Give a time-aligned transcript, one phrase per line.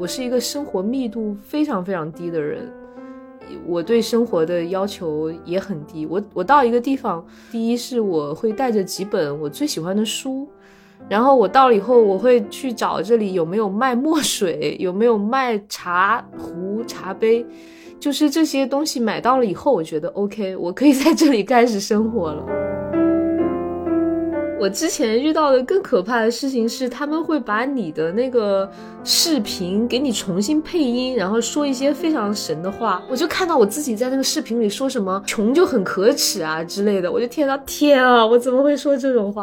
[0.00, 2.66] 我是一个生活密度非常非常低的人，
[3.66, 6.06] 我对生活的要求也很低。
[6.06, 7.22] 我我到一个地方，
[7.52, 10.48] 第一是我会带着几本我最喜欢的书，
[11.06, 17.44] 然后我到了以后，我会去找这里有没有卖墨水，有没有卖茶壶、茶杯，
[18.00, 22.69] 就是这些东西买到了以后，我觉得 OK，我可以在这里开始生活了。
[24.60, 28.70] 我之前遇到的更可怕的事情是，他们会把你的那个
[29.02, 33.02] 视频给你重新配音，然后说一些非常神的话。
[33.08, 39.42] 我就看到我自己在那个视频里说什么“穷就很可耻啊”之类的，我就天到天啊，我怎么会说这种话？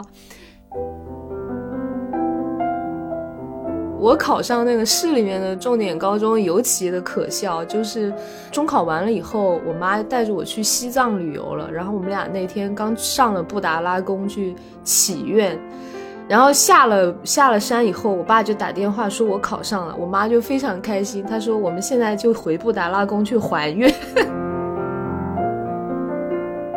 [4.00, 8.14] 我考上那个市里面的重点高中尤其的可笑，就是
[8.52, 11.70] 中考完了以后，我妈带着我去西藏旅游了。
[11.72, 15.60] 然后我们俩那天刚上了布达拉宫去祈愿，
[16.28, 23.92] 然后下了下了山以后，我爸就打电话说我考上了，我妈就非常开心，她说我们现在就回布达拉宫去还愿。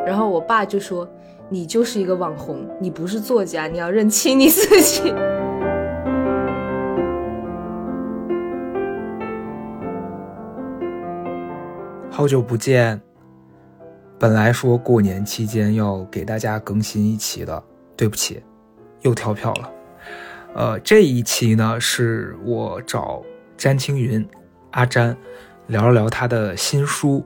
[0.06, 1.06] 然后我爸就说
[1.50, 5.12] 你就是一个网红，你不是作家，你要认清你自己。
[12.20, 13.00] 好久不见，
[14.18, 17.64] 本来说过年期间要给大家更新一期的，
[17.96, 18.42] 对不起，
[19.00, 19.70] 又跳票了。
[20.54, 23.22] 呃，这一期呢是我找
[23.56, 24.22] 詹青云
[24.72, 25.16] 阿詹
[25.68, 27.24] 聊了聊他的新书，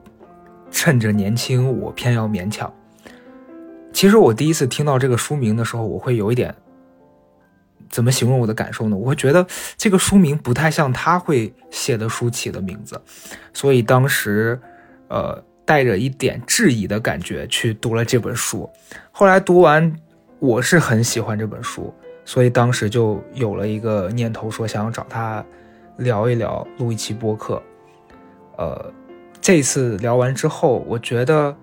[0.71, 2.73] 趁着年轻我偏要勉强。
[3.93, 6.55] 其实我第一次听到这个书名的时候，我会有一点
[7.91, 8.97] 怎么形容我的感受呢？
[8.97, 9.45] 我会觉得
[9.77, 13.03] 这个书名不太像他会写的书起的名字，
[13.53, 14.57] 所以当时。
[15.09, 18.69] 呃，带着一点质疑的感觉去读了这本书，
[19.13, 19.95] 后来读完，
[20.39, 21.93] 我是很喜欢这本书，
[22.25, 25.45] 所以当时就有了一个念头，说想要找他
[25.99, 27.63] 聊一聊，录一期播客。
[28.57, 28.93] 呃，
[29.41, 31.55] 这次聊完之后，我觉得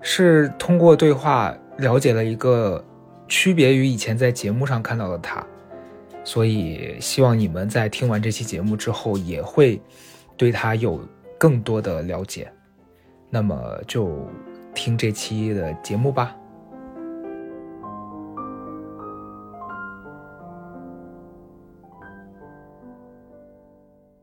[0.00, 2.84] 是通过对话了解了一个
[3.28, 5.44] 区别于以前在节目上看到的他，
[6.24, 9.80] 所以希望你们在听完这期节目之后，也会
[10.36, 11.00] 对他有
[11.38, 12.50] 更多的了解。
[13.36, 14.26] 那么就
[14.74, 16.34] 听这期的节目吧。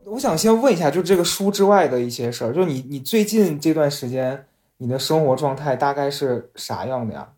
[0.06, 4.48] 我想先问一下，就这个书之外的一些事儿，就你你最近这段时间，
[4.78, 7.34] 你的生活状态大概是啥样的呀？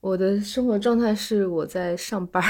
[0.00, 2.42] 我的生活状态是我在上班。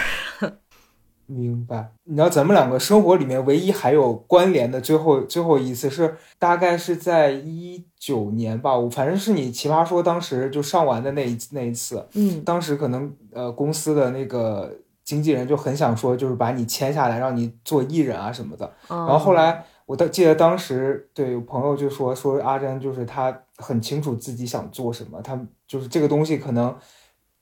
[1.29, 14.73] 明白，你知道咱们两个生活里面唯一还有关联的最后最后一次是大概是在一九年吧，我反正是你奇葩说当时就上完的那一那一次，嗯，当时可能呃公司的那个
[15.05, 26.75] 经纪人就很想说就是把你签下来让你做艺人啊什么的，然后后来我记得当时对有朋友就说说阿珍就是他很清楚自己想做什么，他就是这个东西可能。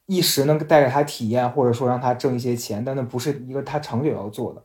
[0.07, 4.63] 一时能带给他体验，或者说让他挣一些钱，但那不是一个他长久要做的。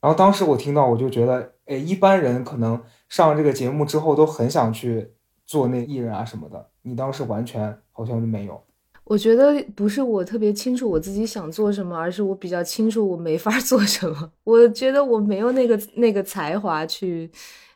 [0.00, 5.10] 然后当时我听到，我就觉得，哎，一般人可能上了这个节目之后都很想去
[5.44, 6.68] 做那艺人啊什么的。
[6.82, 8.62] 你当时完全好像就没有。
[9.02, 14.30] 我觉得不是我特别清楚我自己想做什么，而是我比较清楚我没法做什么。
[14.44, 17.28] 我觉得我没有那个那个才华去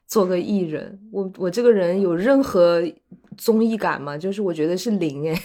[0.07, 1.01] 做个艺人。
[1.11, 2.81] 我我这个人有任何
[3.37, 4.17] 综艺感吗？
[4.17, 5.43] 就是我觉得是零哎。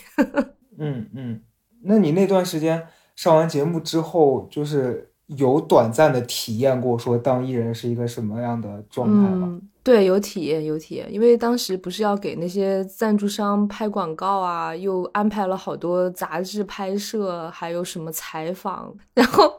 [0.77, 1.41] 嗯 嗯。
[1.85, 9.59] 那你那段时间上完节目之后，就是有短暂的体验过说当艺人是一个什么样的状态吗？
[9.83, 11.11] 对，有体验，有体验。
[11.13, 18.91] 因为当时不是要给那些赞助商拍广告啊，又安排了好多杂志拍摄，还有什么采访。
[19.13, 19.53] 然后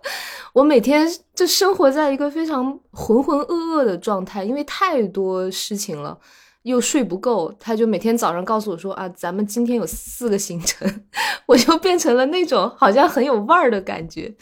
[0.53, 6.19] 我每天就生活在一个非常浑浑噩噩的状态，因为太多事情了。
[6.67, 11.05] 又睡不够，他就每天早上告诉我说啊，咱们今天有四个行程，
[11.47, 14.35] 我就变成了那种好像很有腕儿的感觉，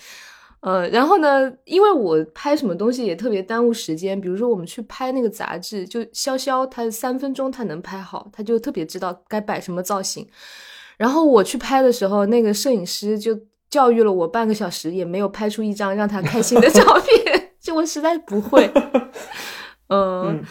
[0.60, 10.26] 呃，然后呢，因为我拍什么东西也特别耽误时间，比如说我们去拍那个杂志，就潇潇他三分钟他能拍好，他就特别知道该摆什么造型，
[10.96, 13.38] 然后我去拍的时候，那个摄影师就
[13.68, 18.72] 教育了我半个小时，也没有拍出一张让他开心的照片， 就我实在不会。
[19.88, 20.44] 嗯，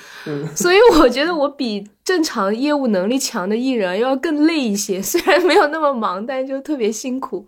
[0.56, 7.46] 所以我觉得我比正常业务能力强的艺人要更累一些， 虽然没有那么忙，但就特别辛苦。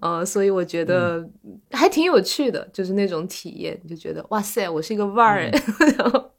[0.00, 1.28] 呃，所以我觉得
[1.72, 5.50] 还挺有趣的，就是那种体验，就觉得哇塞，我是一个腕儿。
[5.98, 6.30] 然后，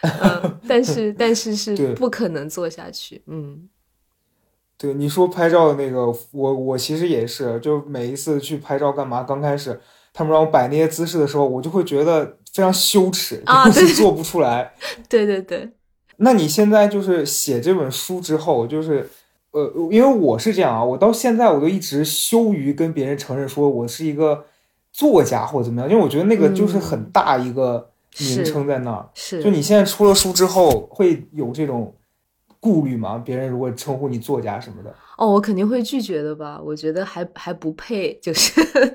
[0.00, 3.22] 嗯，但是但是是不可能做下去。
[3.26, 3.68] 嗯，
[4.78, 9.78] 对，你说拍照的那个，我我其实也是，就每一次去拍照干嘛，刚开始。
[10.14, 14.72] 他们让我摆那些姿势的时候，我就会觉得非常羞耻，啊就是做不出来。
[15.08, 15.70] 对对对，
[16.18, 19.08] 那你现在就是写这本书之后，就是
[19.52, 24.44] 呃，因为我是这样啊，我到现在我都一直羞于跟别人承认说我是一个
[24.92, 29.08] 作家或者怎么样，因为我觉得那个就是很大一个名称在那儿。
[29.14, 31.94] 是，就你现在出了书之后，会有这种
[32.62, 33.18] 顾虑吗？
[33.18, 36.62] 别人如果称呼你作家什么的，哦，我肯定会拒绝的吧？
[36.64, 38.52] 我觉得还还不配，就是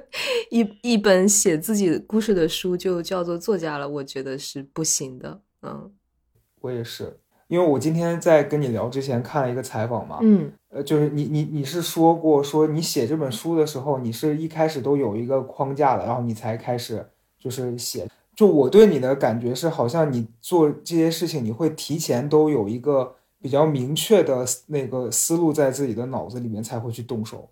[0.49, 5.41] 一一本写自己故事的书就叫做作家了，我觉得是不行的。
[5.63, 5.91] 嗯
[6.61, 7.19] 我也是，
[7.49, 17.05] 因为我今天在跟你聊之前看了一个采访嘛，嗯呃，就是你你你是说过说你写这本书的时候，你是一开始都有一个框架的，然后你才开始
[17.37, 18.07] 就是写。
[18.33, 27.49] 就我对你的感觉是，好像你做这些事情，你会提前都有一个比较明确的那个思路在自己的脑子里面，才会去动手。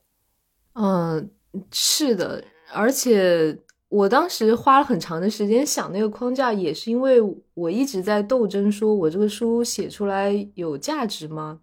[0.73, 1.29] 嗯，
[1.71, 2.43] 是的，
[2.73, 7.21] 而且我当时花了很长的时间想那个框架，也是因为
[7.53, 11.59] 我一直在斗争，说我这个书写出来有价值吗？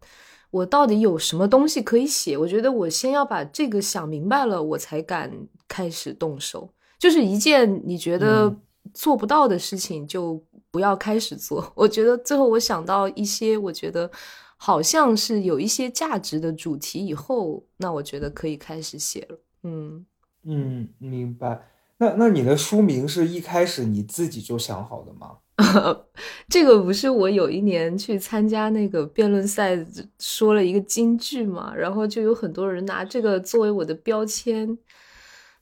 [0.51, 2.37] 我到底有什么东西可以写？
[2.37, 5.31] 我觉得我先要把这个想明白了，我才敢
[5.67, 6.71] 开始动手。
[6.99, 8.61] 就是一件你觉得嗯
[8.95, 10.43] 做不到的事情，就
[10.73, 11.71] 不要开始做。
[11.77, 14.11] 我觉得最后我想到一些，我觉得
[14.57, 19.39] 好像是有一些价值的主题以后，那我觉得可以开始写了。
[19.63, 20.05] 嗯，
[20.45, 21.69] 嗯，明白。
[21.99, 25.37] 那那你的书名是一开始你自己就想好的吗？
[26.49, 29.79] 这个不是我有一年去参加那个辩论赛，
[30.19, 34.77] 说了一个金句嘛，然后就有很多人拿这个作为我的标签，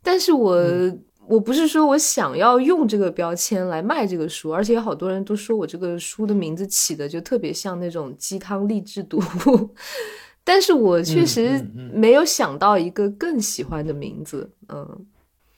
[0.03, 0.57] 但是我、
[1.27, 9.75] 我不是说我想要用这个标签来卖这个书，而且有好多人都说我这个书的名字起的就特别像那种鸡汤励志读物，
[10.43, 15.07] 但是我确嗯实没有想到一个更喜欢的名字，嗯。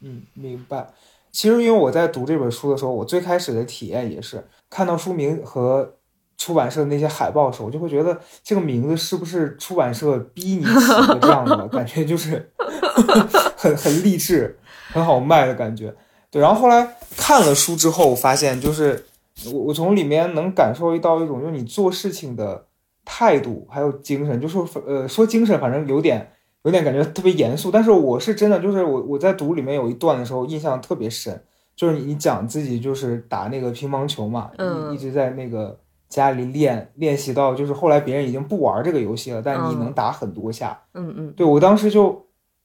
[0.05, 0.93] 嗯，明白。
[1.31, 5.95] 其实因为我在读这本书的时候，我最开始的体验也是看到书名和
[6.37, 10.71] 出版社的那些海报的时候，我就会觉得这个名字是不是出版社逼你起
[11.07, 12.51] 的这样的感觉，就是
[13.57, 14.59] 很很励志、
[14.93, 15.95] 很好卖的感觉。
[16.31, 19.05] 对，然后后来看了书之后，我发现就是
[19.47, 22.67] 我我从里面能感受到一种就是你做事情的
[23.05, 26.31] 态度还有精神，就是呃说精神反正有点
[26.63, 31.43] 有点感觉特别严肃，但是我是真的就是我我在读里面有一段的时候印象特别深，
[31.75, 35.79] 就是你讲自己就是打那个乒乓球嘛，嗯一直在那个
[36.09, 42.25] 家里练练习到就是后来别人已经不玩这个游戏了，但你能打很多下，嗯嗯，对我当时就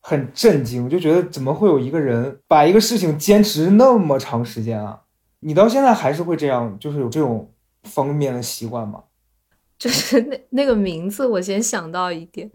[0.10, 5.02] 很震惊，我就觉得怎么会有一个人把一个事情坚持那么长时间啊？
[5.42, 7.52] 你到现在还是会这样，就是有这种
[7.84, 9.04] 方面的习惯吗？
[9.78, 12.50] 就是那那个名字，我先想到一点，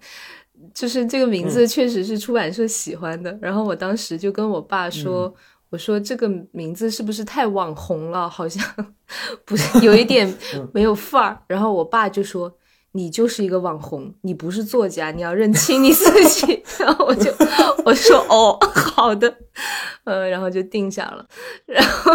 [0.73, 3.39] 就是这个名字确实是出版社喜欢的。
[3.39, 5.33] 然后我当时就跟我爸说
[5.69, 8.27] ：“我说这个名字是不是太网红了？
[8.27, 8.65] 好像
[9.45, 10.35] 不是 有一点
[10.73, 12.51] 没有范儿。”然后我爸就说
[12.93, 16.63] ：“你就是一个网红，你不是作家，你要认清你自己。
[16.79, 17.33] ”然后我就
[17.85, 18.59] 我说：“哦，
[18.95, 19.35] 好的。”
[20.05, 21.27] 呃，然后就定下了。
[21.67, 22.13] 然后，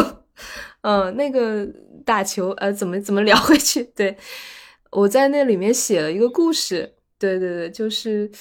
[0.82, 1.68] 嗯，那个
[2.06, 3.84] 打球，呃，怎么怎么聊回去？
[3.96, 4.18] 对。
[4.92, 8.32] 我在那里面写了一个故事，对对对，就是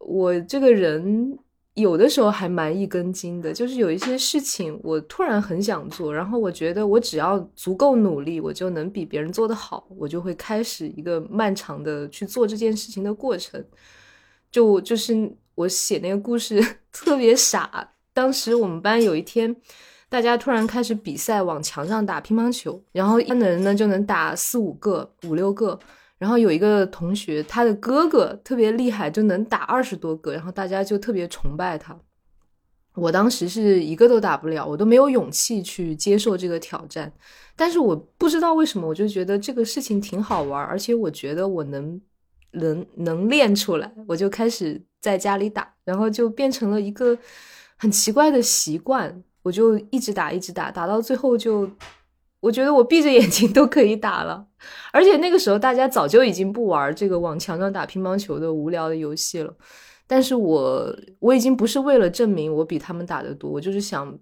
[0.00, 1.38] 我这个人
[1.74, 13.64] 有的时候还蛮一根筋的，就是有一些事情我突然很想做，然后我觉得我只要足够努力，我就能比别人做得好，我就会开始一个漫长的去做这件事情的过程。
[14.50, 19.54] 就就是我写那个故事 特别傻，当时我们班有一天。
[20.10, 25.76] 大家突然开始比赛往墙上打乒乓球，然后一般的人呢就能打四五个、五六个，
[26.24, 31.94] 然后有一个同学他的哥哥特别厉害，就能打二十多个，然后大家就特别崇拜他。
[32.94, 37.12] 我当时是一个都打不了，我都没有勇气去接受这个挑战，
[37.54, 42.00] 但是我不知道为什么，我就觉得这个事情挺好玩，而且我觉得我能
[42.52, 47.18] 能能练出来，我就开始在家里打，然后就变成了一个
[47.76, 49.22] 很奇怪的习惯。
[49.42, 51.70] 我就一直打，一直打，打到最后就，
[52.44, 54.46] 我觉得我闭着眼睛都可以打了。
[54.92, 59.54] 而且那个时候大家早就已经不玩这个往墙上打乒乓球的无聊的游戏了。
[60.06, 64.18] 但是我我已经不是为了证明我比他们打得多，我就是想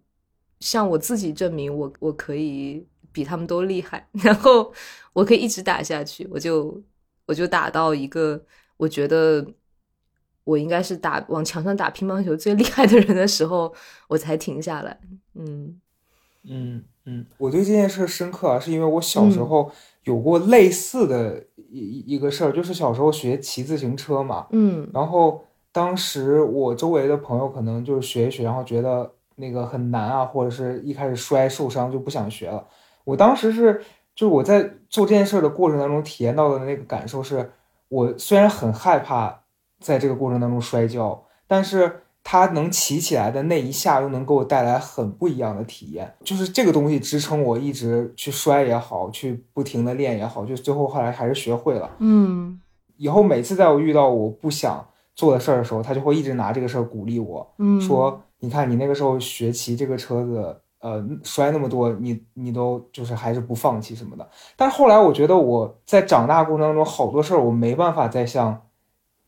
[0.60, 4.72] 向我自己证明我我可以比他们都厉害， 然后
[5.12, 6.28] 我可以一直打下去。
[6.30, 6.80] 我就
[7.26, 8.42] 我就打到一个
[8.76, 9.44] 我觉得。
[10.44, 13.72] 我应该是打往墙上打乒乓球最厉害的人的时候，
[14.08, 14.98] 我才停下来。
[15.36, 15.80] 嗯
[16.42, 19.70] 嗯嗯，我对这件事深刻啊，是因为我小时候
[20.04, 24.88] 有过类似的一一个事儿，就是小时候学骑自行车嘛，嗯。
[24.92, 32.66] 然后当时我周围的朋友可能就是学一学，然后觉得那个很难啊，或者是一开始摔受伤就不想学了。
[33.04, 33.82] 我当时是，
[34.14, 37.50] 就是我在做这件事的过程当中体验到的那个感受是，
[37.88, 39.42] 我虽然很害怕
[39.80, 51.90] 在这个过程当中摔跤，但是它能骑起来的那一下又能给我带来很不一样的体验，就是这个东西支撑我一直去摔也好，去不停的练也好，就最后后来还是学会了。
[51.98, 52.60] 嗯，
[52.96, 58.22] 以后每次在我遇到我不想做的事儿的时候，他就会一直拿这个事儿鼓励我，嗯，说。
[58.44, 64.28] 你看，你那个时候学骑这个车子，呃，摔那么多，你你都就是还是不放弃什么的。
[64.56, 68.60] 但是后来我觉得我在长大过程当中，好多事儿我没办法再像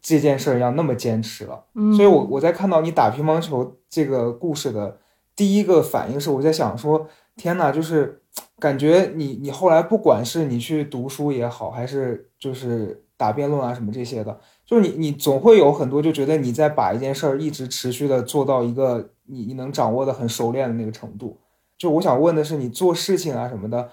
[0.05, 1.65] 这件事儿一样那么坚持了。
[1.75, 4.99] 嗯，所以我我在看到你打乒乓球这个故事的
[5.35, 8.21] 第一个反应是，我在想说，天呐，就是
[8.59, 14.39] 感觉你你后来不管是你去读书也好，还是就是打辩论啊什么这些的。
[14.67, 21.39] 就是你，你总会有很多就觉得你在把一件事儿一直持续的做到一个你你能掌握的很熟练的那个程度。
[21.79, 23.91] 就我想问的是，你做事情啊什么的，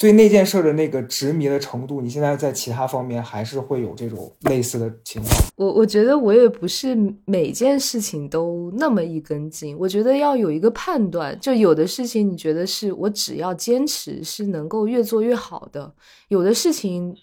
[0.00, 5.32] 对那件事的那个执迷的程度，你现在在其他方面还是会有这种类似的情况？
[5.56, 11.38] 我我觉得我也不是每件事情都那么一根筋，我觉得要有一个判断。
[11.38, 15.92] 就有的事情你觉得是我只要坚持是能够越做越好的，
[16.28, 17.14] 有的事情。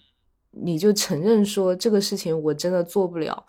[0.60, 3.44] 你就承认说这个事情我真的做不了。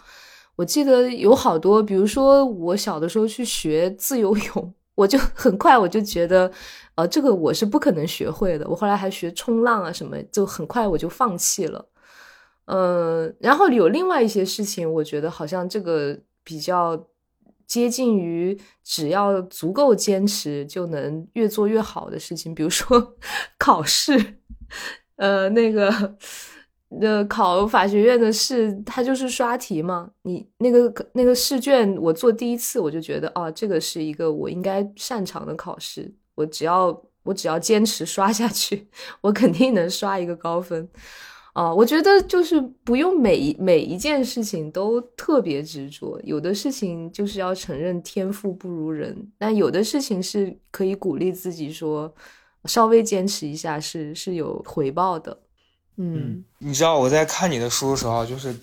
[0.58, 6.52] 我记得有好多，比如说我小的时候去学自由泳，我就 很快我就觉得，
[6.96, 8.68] 呃，这个我是不可能学会的。
[8.68, 11.86] 我后来还学冲浪啊什么，就很快我就放弃了。
[12.66, 17.08] 嗯，然后有另外一些事情，我觉得好像这个比较
[17.66, 23.16] 接近于只要足够坚持就能越做越好的事情，比如说
[23.58, 24.40] 考试，
[25.16, 26.18] 呃，那个。
[27.02, 30.10] 呃，考法学院的试，它就是刷题嘛。
[30.24, 36.12] 你那个那个试卷，我做第一次，我就觉得，哦，这个是一个我应该擅长的考试。
[36.34, 38.88] 我只要我只要坚持刷下去，
[39.22, 40.90] 我肯定能刷一个高分。
[41.54, 52.12] 啊，我觉得就是不用每每一件事情都特别执着，有的事情就是要承认天赋不如人，但有的事情是可以鼓励自己说，
[52.66, 55.38] 稍微坚持一下是是有回报的。
[56.02, 58.56] 嗯，你知道我在看你的书的时候，就是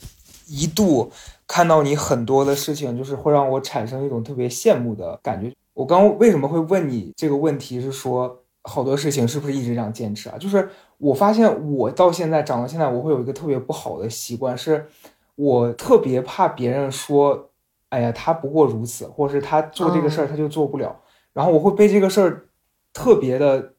[0.47, 1.13] 一度
[1.47, 5.55] 看到你很多的事情，就是会让我产生一种特别羡慕的感觉。
[5.75, 10.39] 我刚为什么会问你这个问题，是说好多事情是不是一直这样坚持啊？
[10.39, 10.67] 就是
[10.97, 14.87] 我发现我到现在长到现在，我会有一个特别不好的习惯，是
[15.35, 17.51] 我特别怕别人说，
[17.91, 20.97] 哎呀，他不过如此，或者是他做这个事儿他就做不了，
[21.35, 22.47] 然后我会被这个事儿
[22.95, 23.75] 特别的。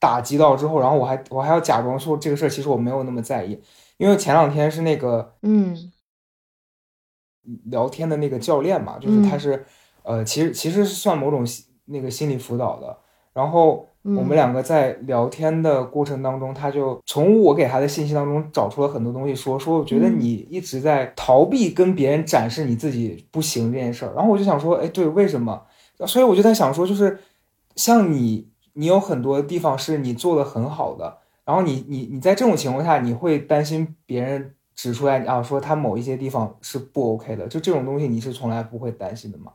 [0.00, 3.60] 打击到之后，然后我还我还要假装说这个事儿其实我没有那么在意，
[3.98, 5.92] 因为前两天是那个嗯。
[7.64, 9.64] 聊天的那个教练嘛，就是他是
[10.02, 11.44] 呃其实其实是算某种
[11.86, 12.96] 那个心理辅导的，
[13.32, 25.66] 然后我们两个在聊天的过程当中，他就从我给他的信息当中找出了很多东西，说说我觉得你一直在逃避跟别人展示你自己不行这件事儿，然后我就想说，哎，对，为什么？
[26.06, 27.18] 所以我就在想说，就是
[27.74, 28.49] 像你。
[28.80, 39.52] 你有很多地方是你做的很好的，然后你你你在这种情况下，你会担心别人指出来啊，说他某一些地方是不 OK 的，就这种东西你是从来不会担心的吗？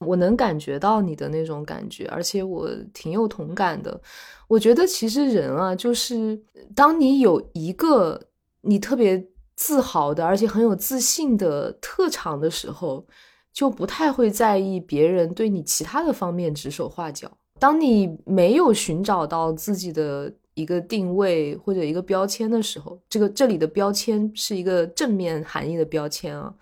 [0.00, 3.98] 我能感觉到你的那种感觉，而且我挺有同感的。
[4.46, 6.38] 我觉得其实人啊，就是
[6.74, 8.20] 当你有一个
[8.60, 13.06] 你特别自豪的，而且很有自信的特长的时候，
[13.54, 17.32] 就不太会在意别人对你其他的方面指手画脚。
[17.58, 26.54] 当你没有寻找到自己的一个定位或者一个标签的时候，这个这里的标签是一个正面含义的标签啊，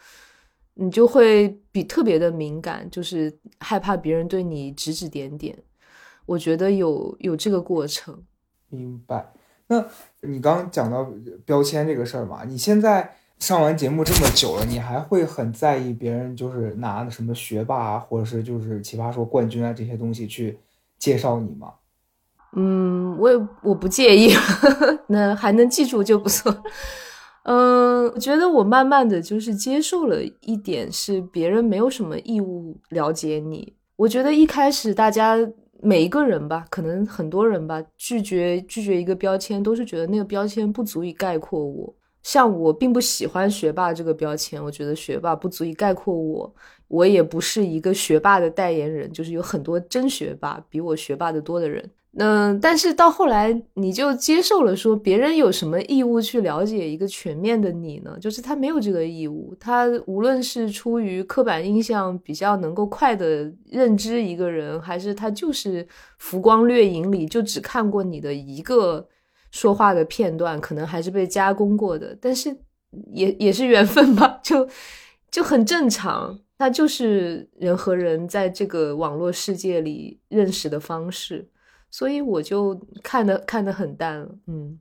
[0.74, 5.56] 你就会比特别的敏感，就是害怕别人对你指指点点。
[6.26, 8.22] 我觉得有有这个过程。
[8.68, 9.32] 明白。
[9.66, 9.84] 那
[10.20, 11.10] 你刚讲到
[11.44, 20.58] 标签这个事儿嘛，你现在上完节目这么久了，你还会很在意别人就是拿什么学霸啊，或者是就是奇葩说冠军啊这些东西去？
[21.04, 21.74] 介绍你吗？
[22.56, 24.32] 嗯，我也我不介意，
[25.08, 26.56] 那还能记住就不错。
[27.42, 33.76] 嗯，我觉得我慢慢的就是接受了一点，是别人没有什么义务了解你。
[33.96, 35.36] 我觉得一开始大家
[35.82, 41.94] 每一个人吧，可能很多人吧，拒绝拒绝一个标签，都是觉得那个标签不足以概括我。
[42.22, 46.54] 像我并不喜欢学霸这个标签，我觉得学霸不足以概括我。
[46.94, 51.90] 我也不是一个学霸的代言人，就是有很多真学霸比我学霸的多的人。
[52.16, 58.16] 嗯，但是到后来你就接受了，说别人有什么义务去了解一个全面的你呢？
[58.20, 65.84] 就是他没有这个义务，他无论是出于刻板印象比较能够快的认知一个人，还是他就是
[66.18, 69.04] 浮光掠影里就只看过你的一个
[69.50, 72.56] 说话的片段，可能还是被加工过的，但是
[73.12, 74.68] 也也是缘分吧，就
[75.32, 81.46] 就很正常，他就是人和人在这个网络世界里认识的方式。
[81.90, 84.80] 所以我就看的看得很淡了，嗯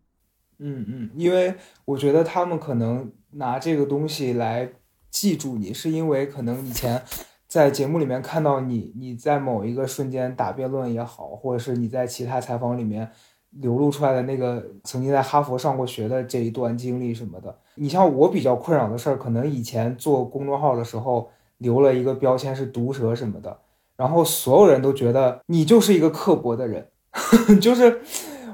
[0.59, 4.71] 嗯嗯，因为我觉得他们可能拿这个东西来
[5.11, 7.03] 记住你，是因为可能以前
[7.47, 13.11] 在节目里面看到你，你在某一个瞬间打辩论也好，或者是你在其他采访里面
[13.49, 17.59] 流露出来的那个曾经在哈佛上过学的这一段经历什么的。
[17.75, 21.29] 你像我比较困扰的事儿，可能以前做公众号的时候
[21.63, 23.57] 留了一个标签是毒舌什么的，
[23.97, 26.89] 然后所有人都觉得你就是一个刻薄的人。
[27.59, 28.01] 就是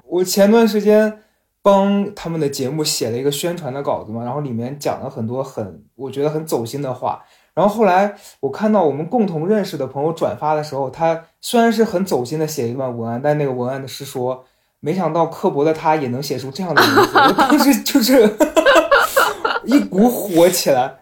[0.05, 1.23] 我前段时间
[1.61, 7.23] 帮他们的节目写了一个宣传的稿子嘛，然后里面讲了很多很我觉得很走心的话。
[7.53, 14.45] 然后后来我看到我们共同认识的朋友转发的时候，他虽然是很走心的写一段文案，但那个文案的是说，
[14.79, 17.17] 没想到刻薄的他也能写出这样的文字。
[17.19, 18.29] 我当时就是
[19.65, 20.99] 一股火起来，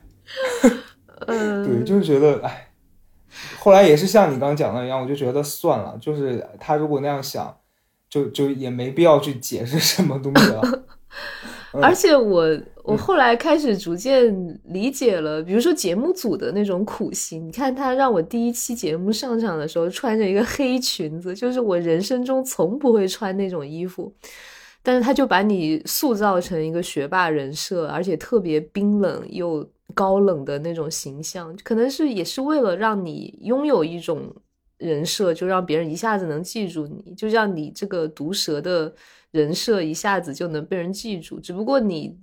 [1.27, 2.63] 对，就是觉得哎。
[3.59, 7.55] 后来也是像你刚刚讲的一样，我就觉得算了，就是他如果那样想，
[8.09, 10.61] 就就也没必要去解释什么东西了。
[11.83, 17.45] 而且我我后来开始逐渐理解了，比如说节目组的那种苦心。
[17.45, 24.11] 你看他让我第一期节目上场的时候穿着一个黑裙子，就是我人生中从不会穿那种衣服，
[24.81, 29.69] 但是他就把你塑造成一个学霸人设，而且特别冰冷又。
[29.97, 34.31] 高冷的那种形象，可能是也是为了让你拥有一种
[34.77, 38.93] 人设，就让别人一下子能记住你，就让你这个毒舌的
[39.31, 41.39] 人设一下子就能被人记住。
[41.39, 42.15] 只不过你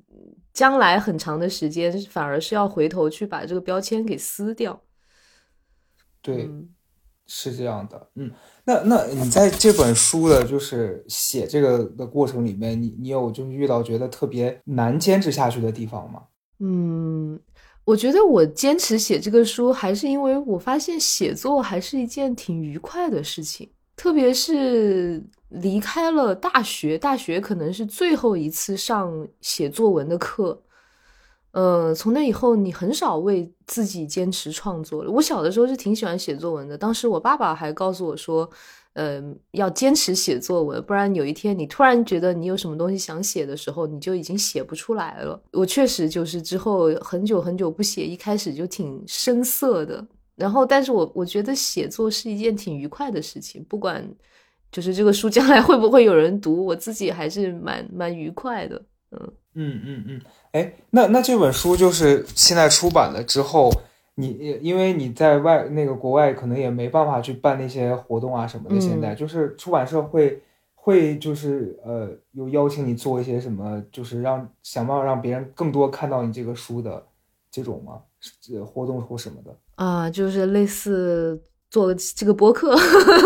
[0.53, 4.81] 将来很长的时间，反而是要回头去把这个标签给撕掉。
[6.23, 6.49] 对，
[7.27, 8.09] 是这样的。
[8.15, 8.31] 嗯，
[8.65, 16.23] 那那你在这本书的就是写这个的过程里面，你你有就是遇到觉得特别难坚持下去的地方吗？
[16.61, 17.41] 嗯。
[17.85, 23.69] 我觉得我坚持写这个书，还是因为我发现写作还是一件挺愉快的事情。
[23.97, 30.61] 特别是离开了大学，大学可能是最后一次上写作文的课。
[31.53, 35.11] 呃，从那以后，你很少为自己坚持创作了。
[35.11, 38.49] 我小的时候是挺喜欢写作文的，当时我爸爸还告诉我说。
[38.95, 45.41] 嗯，要坚持写作文，不然有一天你突然觉得你有什么东西想写的时候，你就已经写不出来了。
[45.53, 50.07] 我确实就是之后很久很久不写，一开始就挺生涩的。
[50.37, 54.09] 然后，但是我我觉得写作是一件挺愉快的事情，不管
[54.71, 58.81] 就是这个书将来会不会有人读，我自己还是蛮蛮愉快的。
[59.11, 60.21] 嗯嗯嗯嗯，
[60.53, 63.73] 哎，那那这本书就是现在出版了之后。
[64.17, 70.41] 你因为你在外那个国外可能也没办法去办那些活动啊什么的，现在就是出版社会
[70.77, 77.05] 会就是呃有邀请你做一些什么，就是让想办法让别人更多看到你这个书的
[77.51, 77.95] 这种吗？
[78.65, 82.77] 活动或什么的啊，就是类似做这个博客。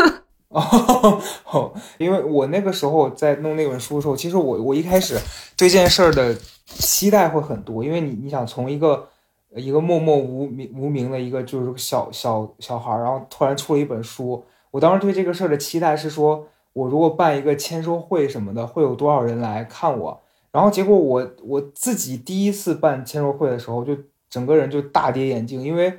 [0.48, 5.16] 哦，因为我那个时候在弄那本书的时候，其实我我一开始
[5.55, 9.07] 对这件事儿的期待会很多，因为你你想从一个。
[9.55, 14.45] 一个默默无名无名的一个就是小小小孩，然后突然出了一本书。
[14.71, 20.21] 我当时对这个事儿的期待是说，我如果办一个签售会什么的，会有多少人来看我？
[20.53, 23.97] 然后结果我我自己第一次办签售会的时候，就
[24.29, 25.95] 整个人就大跌眼镜，因为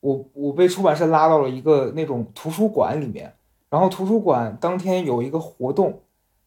[0.00, 3.32] 我我被出版社拉到了一个那种图书馆里面，
[3.68, 6.00] 然后图书馆当天有一个活动，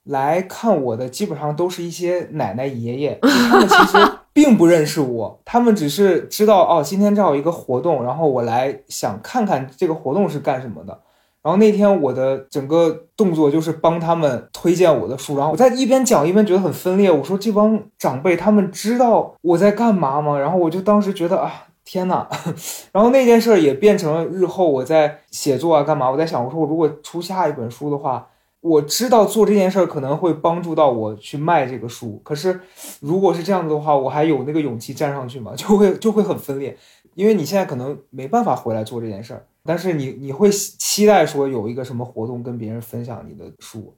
[0.04, 4.21] 来看我的基本上都是一些奶奶爷爷，他们其实。
[4.34, 11.00] 并不认识我，他们只是知道哦，今天正好一个活动，然后我来想看看这个活动是干什么的。
[11.44, 17.12] 然后那天我的整个动作就是帮他们推荐我的书，然后我在一边讲一边觉得很分裂。
[17.12, 20.38] 我说这帮长辈他们知道我在干嘛吗？
[20.38, 22.28] 然后我就当时觉得啊，天呐，
[22.94, 26.12] 然后那件事也变成了日后我在写作啊干嘛？
[26.12, 28.28] 我在想，我说我如果出下一本书的话。
[28.62, 32.60] 我知道做这件事儿可能会帮助到我去卖这个书，可是
[33.00, 35.54] 如果是这样子的话，我还有那个勇气站上去吗？
[35.58, 36.78] 就会就会很分裂，
[37.16, 43.94] 因为你现在可能没办法回来做这件事儿，但是你你会期待说有一个什么活动跟别人分享你的书。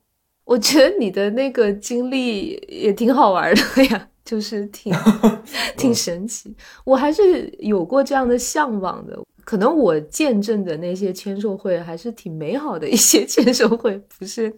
[0.45, 4.93] 我觉得你的那个经历也挺好玩的呀， 就是挺
[5.76, 6.54] 挺神奇。
[6.86, 9.17] 我还是有过这样的向往的。
[9.45, 14.53] 可能我见证的那些签售会还是挺美好的一些签售会，不是？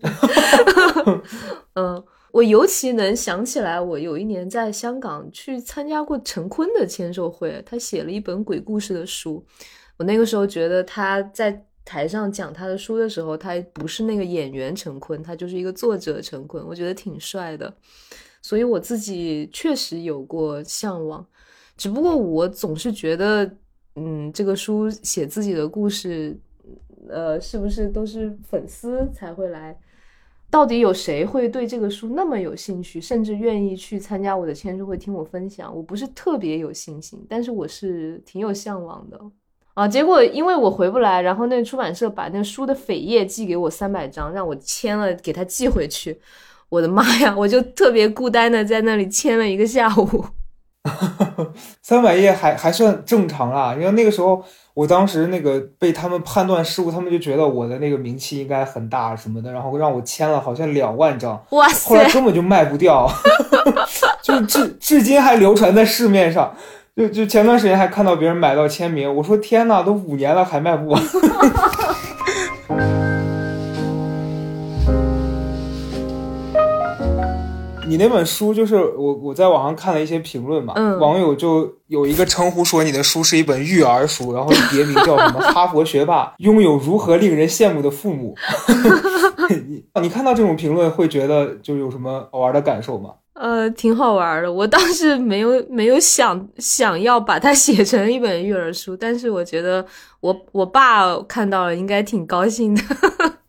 [1.74, 9.44] 嗯，我尤其能想起来，我有一年在香港去参加过陈坤的签售会，他写了一本鬼故事的书。
[9.98, 17.74] 我那个时候觉得他在台上讲他的书的时候，他不是那个演员陈坤，他就是一个作者陈坤，我觉得挺帅的。
[18.42, 21.26] 所以我自己确实有过向往，
[21.76, 23.52] 只不过我总是觉得。
[23.96, 26.38] 嗯，这个书写自己的故事，
[27.10, 29.78] 呃，是不是都是粉丝才会来？
[30.52, 35.76] 到底有谁会对这个书那么有兴趣，甚至愿意去参加我的签书会听我分享？
[35.76, 39.20] 我不是特别有信心，但是我是挺有向往的
[39.74, 39.88] 啊。
[39.88, 46.18] 结果因为我回不来，然后那出版社把那书的扉页寄给我三百张，让我签了给他寄回去。
[46.70, 50.26] 我的妈呀，我就特别孤单的在那里签了一个下午。
[51.82, 54.44] 三百页还还算正常啊，因为那个时候
[54.74, 61.90] 我当时那个被他们判断失误，他们就觉得我的那个名气应该很大什么的，然后让我签了好像两万张，哇塞！
[61.90, 63.12] 后来根本就卖不掉，
[64.22, 66.54] 就至至今还流传在市面上。
[66.96, 71.04] 就就前段时间还看到别人买到签名，我说天呐，都五年了还卖不完。
[77.88, 88.36] 你那本书就是我我在网上看了一些评论嘛，网友就有一个称呼说你的书是一本育儿书，然后别名叫什么哈佛学霸拥有如何令人羡慕的父母。
[89.50, 93.12] 你你看到这种评论会觉得就有什么好玩的感受吗？
[93.36, 94.52] 呃，挺好玩的。
[94.52, 99.86] 我当时没有没有想想要把它写成一本育儿书，但是我觉得
[100.22, 102.82] 我我爸看到了应该挺高兴的。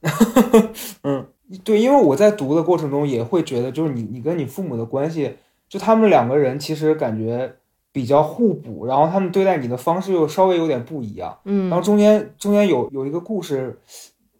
[1.04, 1.26] 嗯。
[1.62, 5.36] 对，因为我在读的过程中也会觉得，就是你你跟你父母的关系，
[5.68, 7.54] 就他们两个人其实感觉
[7.92, 11.38] 比较互补，然后他们对待你的方式又稍微有点不一样。
[11.44, 13.78] 嗯，然后中间中间有有一个故事，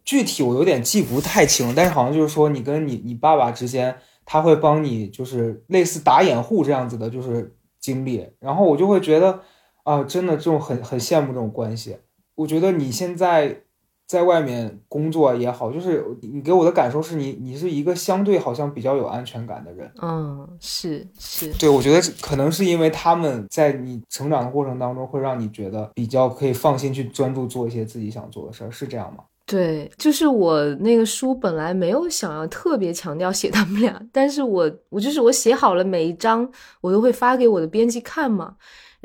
[0.03, 9.39] 具体我有点记不太清，但是好像就是说你跟你你爸爸之间，他会帮你就是类似打掩护这样子的，就是经历，然后我就会觉得
[9.83, 11.95] 啊，真的这种很很羡慕这种关系。
[12.35, 13.61] 我觉得你现在。
[14.07, 19.91] 在外面工作也好，就是你给我的感受是你，你是一个相对好像比较有安全感的人。
[20.01, 29.23] 嗯，是是，对，我觉得可能是因为他们在你成长的过程当中，会让你觉得比较可以放心去专注做一些自己想做的事儿，是这样吗？
[29.45, 36.49] 对，就是我那个书本来没有想要特别强调写他们俩，但是我我就是我写好了每一章，
[36.81, 38.55] 我都会发给我的编辑看嘛。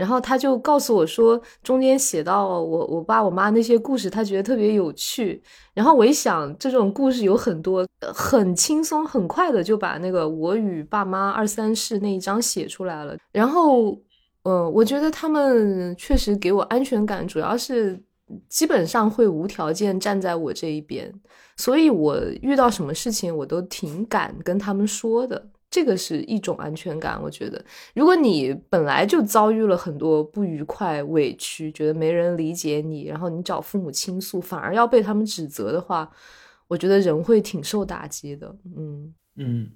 [0.02, 5.40] 然后他就告诉我说，中间写到我我爸我妈那些故事，他觉得特别有趣。
[5.72, 13.16] 然后我一想，这种故事有很多，很轻松很快的就把那个我与爸妈二三事那一章写出来了。
[13.30, 13.96] 然后，
[14.42, 18.02] 呃，我觉得他们确实给我安全感，主要是
[18.48, 21.14] 基本上会无条件站在我这一边，
[21.56, 25.46] 所以我遇到什么事情我都挺敢跟他们说的。
[25.72, 36.12] 这个是一种安全感，我觉得，如果你本来就遭遇了很多不愉快、委屈，觉得没人理解你，然后你找父母倾诉，反而要被他们指责的话，
[36.68, 38.54] 我觉得人会挺受打击的。
[38.76, 39.70] 嗯嗯，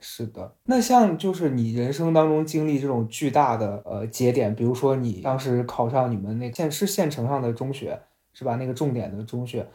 [0.00, 0.54] 是的。
[0.64, 7.98] 那像就是你人生当中经历这种巨大的呃节点，比如说你当时考上你们那县是县城上的中学，
[8.34, 8.56] 是吧？
[8.56, 9.66] 那个重点的中学。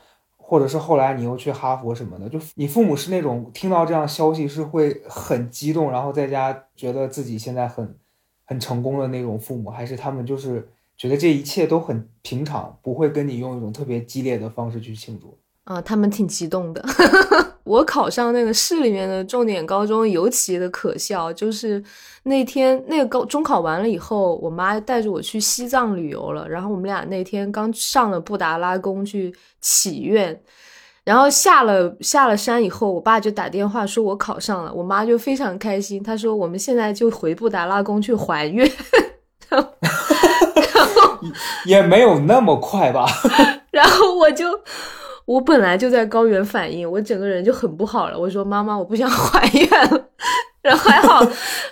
[0.53, 7.97] 或者是后来你又去哈佛什么的，就你父母是那种听到这样消息是会很激动，然后在家觉得自己现在很
[8.45, 15.35] 很成功的那种父母，还是他们就是觉得这一切都很平常，不会跟你用一种特别激烈的方式去庆祝？
[15.65, 16.83] 啊，他们挺激动的。
[17.63, 21.81] 我考上那个市里面的重点高中，尤其的可笑，就是
[22.23, 26.45] 那天那个高中考完了以后，我妈带着我去西藏旅游了。
[26.49, 30.37] 然后我们俩那天刚上了布达拉宫去祈愿，
[31.05, 38.69] 然后下了下了山以后，我爸就打电话说我考上了，我妈就非常开心，她说我们现在就回布达拉宫去还愿。
[39.47, 41.17] 然后
[41.65, 43.05] 也没有那么快吧？
[43.71, 44.59] 然后我就。
[45.25, 48.19] 我本来就在高原反应，我整个人就很不好了。
[48.19, 50.09] 我说：“妈妈，我不想 还愿了。”
[50.61, 51.21] 然后还好，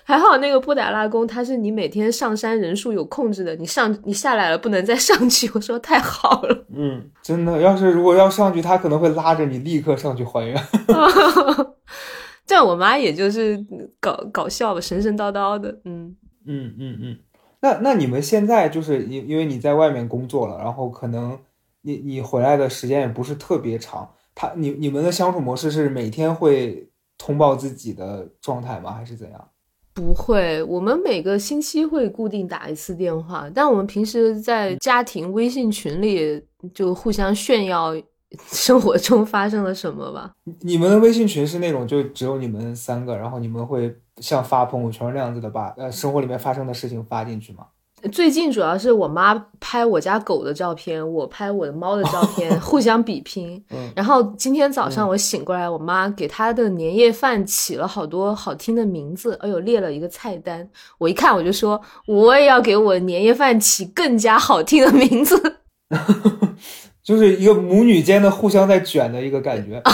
[0.04, 5.50] 还好那个布达拉宫，它是你每天上山人数有控制的，你上你下来了不能再上去。
[5.54, 10.62] 我说太好了，嗯，真的，要是如果要上去，他可能会拉着你立刻上去还愿。
[12.46, 13.58] 这样我妈也就是
[14.02, 16.14] 搞搞笑吧，神神叨叨的，嗯
[16.46, 17.18] 嗯嗯嗯。
[17.62, 21.38] 那那你们现在就是因因为你在外面工作了，然后可能。
[21.82, 28.91] 你你回来的时间也不是特别长，他你你们的相处模式是每天会通报自己的状态吗？
[28.91, 29.48] 还是怎样？
[29.94, 36.41] 不会，我们每个星期会固定打一次电话，但我们平时在家庭微信群里
[36.74, 37.94] 就互相炫耀
[38.48, 40.32] 生活中发生了什么吧。
[40.62, 47.67] 你们的微信群是那种就只有你们三个，然后你们会像发朋友圈那样子的把呃生活里面发生的事情发进去吗？
[48.12, 53.64] 最近主要是我妈拍我家狗的照片，我拍我的猫的照 片，互相比拼。
[53.96, 60.68] 然后今天早上我醒过来，我妈给她的年夜饭起了好多好听的名字，哎呦，列了一个菜单。
[60.98, 65.60] 我一看我就说，我也要给我年夜饭起更加好听的名字。
[67.04, 69.82] 就是一个母女间的互相在卷的一个感觉。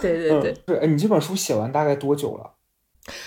[0.00, 2.57] 对对对，是哎，你这本书写完大概多久了？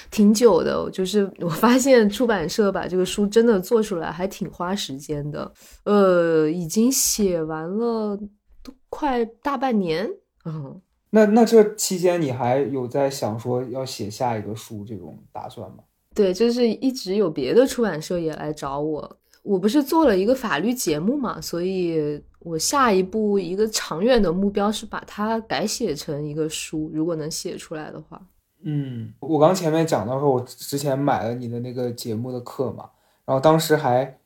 [0.10, 5.52] 挺久的， 就是我发现出版社把这个书真的做出来还挺花时间的，
[5.86, 8.18] 呃，已经写完了
[8.64, 10.10] 都快大半年。
[10.46, 15.78] 嗯，那那这期间你还有在想说要写下一个书这种打算吗？
[16.14, 28.22] 对，就是一直有别的出版社也来找我，我不是做了一个法律节目嘛，所以我下一步一个长远的目标是把它改写成一个书，如果能写出来的话。
[28.64, 32.90] 嗯，我刚前面讲到说，我之前买了你的那个节目的课嘛，
[33.26, 34.18] 然后当时还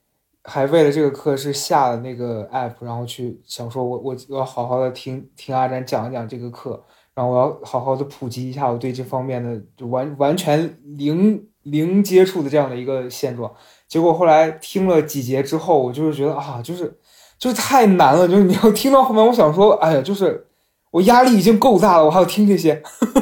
[0.43, 13.49] 还为了这个课是下了那个 app，然后去想说我我我要好好的听听阿展讲一讲这个课，然后我要好好的普及一下我对这方面的就完完全零零接触的这样的一个现状。
[13.87, 16.99] 结果后来听了几节之后，我就是觉得啊，就是
[17.37, 20.47] 就是太难了，就是你要听到后面，我想说，哎呀，就是。
[20.95, 22.81] 我压力已经够大了，我还要听这些，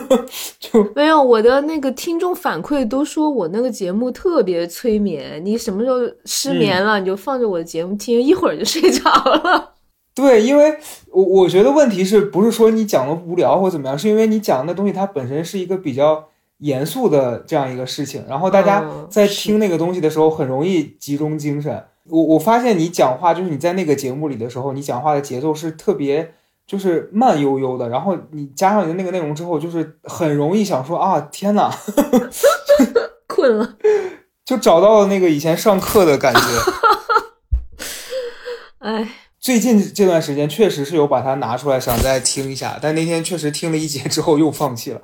[0.59, 5.43] 就没有我的那个听众反馈都说我那个节目特别催眠。
[5.43, 9.71] 你什么时候失眠了，你就放着我的节目听，一会儿就睡着了。
[10.13, 10.77] 对，因为
[11.09, 16.25] 我我觉得问题是不是说你讲的无聊或怎么样，是因为你讲的东西它本身是一个比较
[16.59, 21.83] 严肃的这样一个事情，然后大家在听那个东西的时候很容易集中精神。
[22.11, 26.35] 我我发现你讲话就是你在那个节目里的时候，你讲话的节奏是特别。
[26.65, 31.69] 就是慢悠悠的，然后你加上你的那个内容之后，就是很容易想说啊，天呐，
[33.27, 33.75] 困了，
[34.45, 36.41] 就找到了那个以前上课的感觉。
[38.79, 39.07] 哎，
[39.39, 45.01] 最近这段时间确实是有把它拿出来想再听一下，但那天确实听了一节之后又放弃了。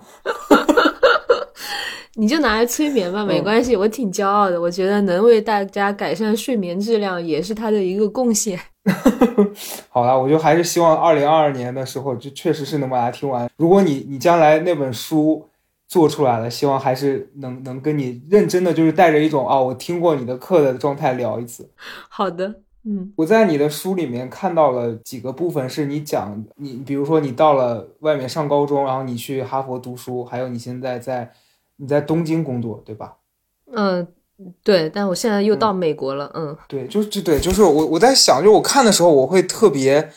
[2.20, 4.60] 你就拿来催眠吧，没关系，我挺骄傲的。
[4.60, 8.60] 我觉得能为大家改善睡眠质量，也是他的一个贡献。
[9.88, 13.50] 好了，我就还是希望二零二二年的时候，就确实是能把它听完。
[13.56, 15.48] 如果你你将来那本书
[15.88, 21.70] 做出来了，希望还是能能跟你认真的，就是带着一种啊，我听过你的课的状态聊一次。
[22.10, 31.32] 好的，嗯，我在你的书里面看到了几个部分，是你讲你，比如说你到了外面上高中，然后你去哈佛读书，还有你现在在。
[31.82, 33.16] 你在东京工作对吧？
[33.72, 34.06] 嗯，
[34.64, 36.30] 对，但我现在又到美国了。
[36.34, 40.10] 嗯，对，就就对，就是我我在想，就我看的时候，我会特别，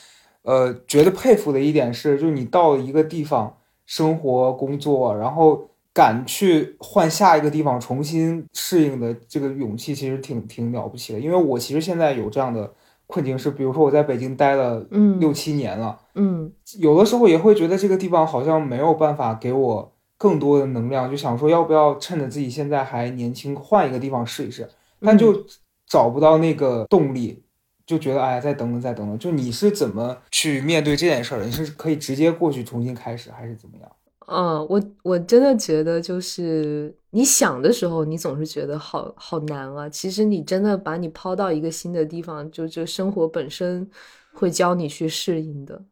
[0.42, 11.20] 呃，觉得佩服的一点是，就是你到一个地方生活工作，然后敢去换下一个地方重新适应的这个勇气，其实挺挺了不起的。
[11.20, 12.72] 因为我其实现在有这样的
[13.06, 14.80] 困境，是比如说我在北京待了
[15.20, 19.91] 六七年了，嗯，有的时候也会觉得这个地方好像没有办法给我。
[20.22, 24.68] 更多的能量，就想说要不要趁着自己现在还年轻，换一个地方试一试，
[25.00, 25.44] 但就
[25.88, 27.42] 找不到那个动力，
[27.84, 29.18] 就觉得哎，再等等，再等等。
[29.18, 31.46] 就你是怎么去面对这件事儿的？
[31.46, 33.90] 你是可以直接过去重新开始，还是怎么样？
[34.28, 39.88] 嗯，我我真的觉得，就是你想的时候，你总是觉得好好难啊。
[39.88, 43.90] 其实你真的把你抛到一个新的地方，就就生活本身
[44.32, 45.82] 会教你去适应的。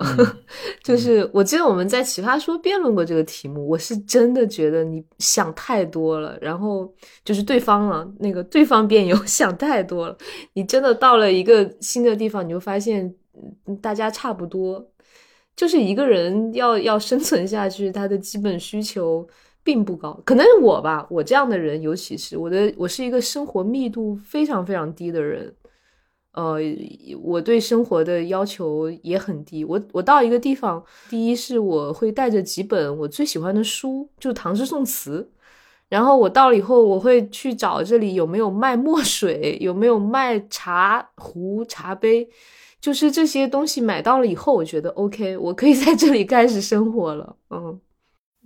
[0.82, 6.90] 就是我记得我们在奇葩说辩论过这个题目，我是真的觉得你想太多了，然后
[7.24, 10.16] 就是对方了，那个对方辩友 想太多了。
[10.54, 13.14] 你真的到了一个新的地方，你就发现
[13.82, 14.84] 大家差不多，
[15.54, 19.26] 就是一个人要要生存下去，他的基本需求
[19.62, 20.18] 并不高。
[20.24, 25.54] 可能是我吧，我这样的人，尤其是我的，我是一个生活密度非常非常低的人。
[26.32, 26.58] 呃，
[27.22, 29.64] 我对生活的要求也很低。
[29.64, 35.30] 我我到一个地方，第一是我会带着几本我最喜欢的书，就唐诗宋词。
[35.88, 42.28] 然后我到了以后，我会去找这里有没有卖墨水，有没有卖茶壶、茶杯，
[42.80, 47.34] 就是这些东西买到了以后，我觉得 OK，我可以在这里开始生活了。
[47.50, 47.80] 嗯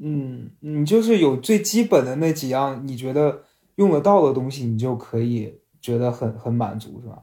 [0.01, 3.43] 嗯，你就是有最基本的那几样，你觉得
[3.75, 7.23] 用得到的东西，你就可以觉得很很满足，是吧？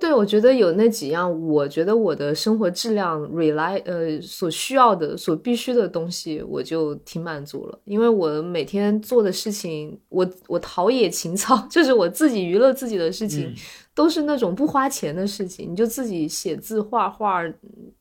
[0.00, 7.76] 对，我觉得有那几样，我觉得我的生活质量 rely 呃所需要的、所必须的东西，我就挺满足了。
[7.84, 13.52] 因为我每天做的事情，我我陶冶情操， 就是我自己娱乐自己的事情，
[13.92, 15.72] 都是那种不花钱的事情。
[15.72, 17.42] 你就自己写字、画画，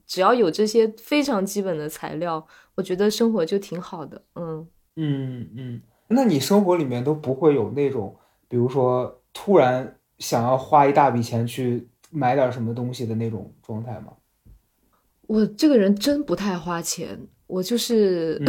[0.05, 4.21] 只要有这些非常基本的材料，我觉得生活就挺好的。
[4.35, 8.15] 嗯嗯嗯，那你生活里面都不会有那种，
[8.47, 9.96] 比如说突然。
[10.19, 14.13] 想要花一大笔钱去买点什么东西的那种状态吗？
[15.27, 18.41] 我这个人真不太花钱，我就是，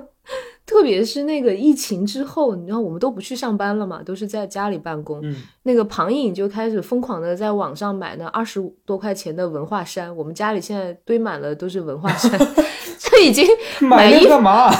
[0.64, 5.20] 特别是那个疫情之后，你知道我们都不去上班了嘛，都是在家里办公。
[5.22, 12.32] 嗯，那个庞颖就开始疯狂的在网上买那二十多块钱的文化衫，我们家里现在堆满了都是文化衫，
[12.98, 13.46] 这已经
[13.86, 14.70] 买衣服干嘛？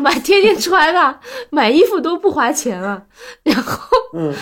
[0.00, 1.20] 买天天穿啊，
[1.50, 3.06] 买衣服都不花钱啊，
[3.44, 4.34] 然后嗯。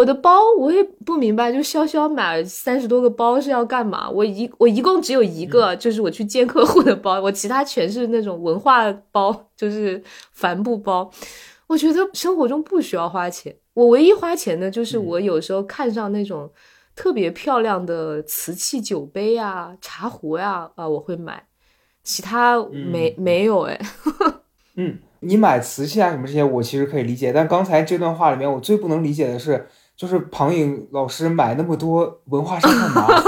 [0.00, 4.08] 我的包我也不明白，就潇潇买三十多个包是要干嘛？
[4.08, 11.10] 我一我一共只有一个，就是我去见客户的包，我其他全是那种文化包，就是帆布包。
[11.66, 16.50] 我觉得生活中不需要花钱，我唯一花钱的就是我有时候看上那种
[16.96, 21.44] 特别漂亮的瓷器酒杯啊、茶壶呀啊，我会买，
[22.02, 23.78] 其他没没有哎。
[24.76, 29.66] 嗯，你买瓷器啊什么这些，我其实可以理解，但刚才这段话里面，我最不能理解的是。
[30.00, 33.22] 就是庞颖老师买那么多文化衫干嘛？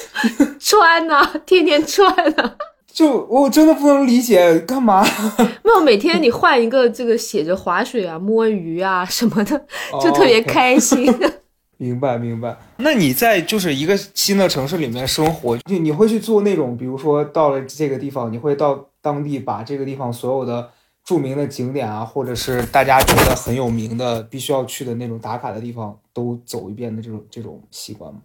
[0.58, 2.54] 穿呢，天天穿呢。
[2.90, 5.04] 就我真的不能理解干嘛？
[5.62, 9.66] 没有，每天你换一个这个写着划水啊、摸鱼啊什么的，
[10.02, 11.14] 就特别开心。
[11.76, 12.56] 明白明白。
[12.78, 20.70] 那你在就是一个新的城市里面生活，就你会去做那种，比如说到了这个地方，你会到当地把这个地方所有的。
[21.04, 28.20] 著名的景点啊，或者是大家觉得很有名的、必须要去的那种打卡的地方，都走一遍的这种这种习惯吗？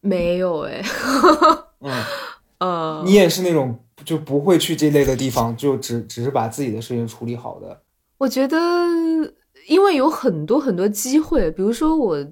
[0.00, 0.82] 没有哎。
[1.80, 2.04] 嗯
[2.58, 7.82] 呃，你也是那种就不会去这类的地方，就只只是把自己的事情处理好的。
[8.18, 8.58] 我觉得，
[9.68, 12.26] 因为有很多很多机会，比如说我。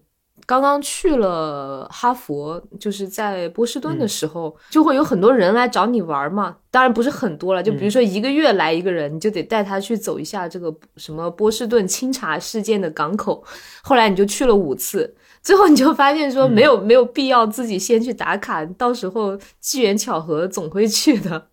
[0.47, 6.57] 刚刚去了哈佛，就是在波士顿的时候，就会有很多人来找你玩嘛。
[6.71, 13.43] 当然不是很多了，就比如说一个月来一个人，你就得带他去走一下这个什么波士顿清查事件的港口。
[13.83, 21.49] 后来你就去了五次，最后你就发现说没有没有必要自己先去打卡，到时候机缘巧合总会去的。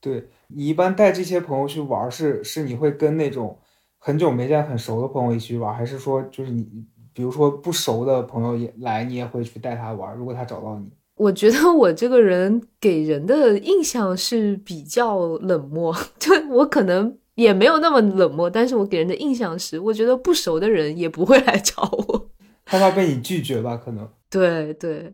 [0.00, 3.58] 对你一般带这些朋友去玩，是是你会跟那种
[3.98, 6.66] 很久没见很熟的朋友一起去玩，还是说就是你？
[7.18, 10.16] 比如说不熟的朋友也来，你也会去带他玩。
[10.16, 22.28] 如果他找到你，我觉得我这个人给人的印象是比较冷漠， 就我可能也没有那么冷漠，但是我给人的印象是，我觉得不熟的人也不会来找我，
[22.64, 23.76] 害怕被你拒绝吧？
[23.76, 25.12] 可能 对对，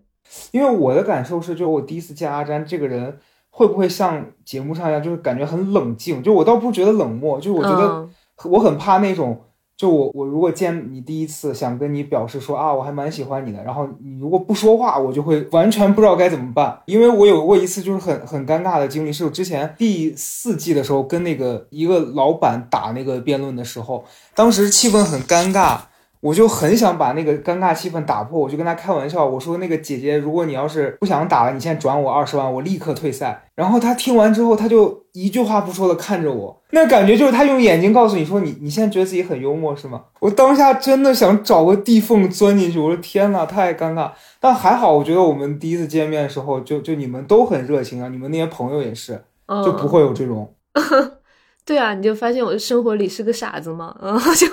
[0.51, 6.23] 因为我的感受是，就我第一次见阿詹这个人，会不会像节目上一样，就是感觉很冷静？
[6.23, 8.07] 就我倒不觉得冷漠，就我觉得
[8.51, 9.40] 我很怕那种。
[9.77, 16.81] 就我我如果见你第一次想跟你表示说啊我还蛮喜欢你的，然后你如果不说话，我就会完全不知道该怎么办。
[16.87, 25.79] 因为我有过一次就是很很尴尬的经历，是我之前第四季的时候跟那个一个老板打那个辩论的时候，当时气氛很尴尬。
[26.25, 44.11] 我就很想把那个尴尬气氛打破，我就跟他开玩笑，我说：“那个姐姐，如果你要是不想打了，你现在转我二十万，我立刻退赛。”然后他听完之后，他就一句话不说的看着我，那感觉就是他用眼睛告诉你说：“你你现在觉得自己很幽默是吗？”我当下真的想找个地缝钻进去，我说：“天呐，太尴尬。”
[44.41, 49.23] 但还好，我觉得我们第一次见面的时候，就就你们都很热情啊，你们那些朋友也是，
[49.63, 50.55] 就不会有这种。
[51.67, 54.49] 对啊，你就发现我生活里是个傻子嘛，然后 就。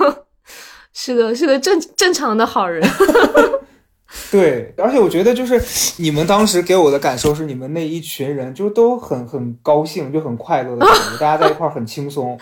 [0.93, 2.81] 是个是个正正常的好人，
[4.31, 5.61] 对，而且我觉得就是
[6.01, 12.37] 你们当时给我的感受是，你们那一群人就都很很高兴，就很快乐的感觉， 大家在一块儿很轻松。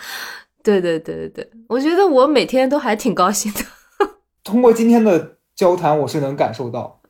[0.62, 3.60] 对对对对对，我觉得我每天都还挺高兴的。
[4.44, 7.00] 通过今天的交谈，我是能感受到。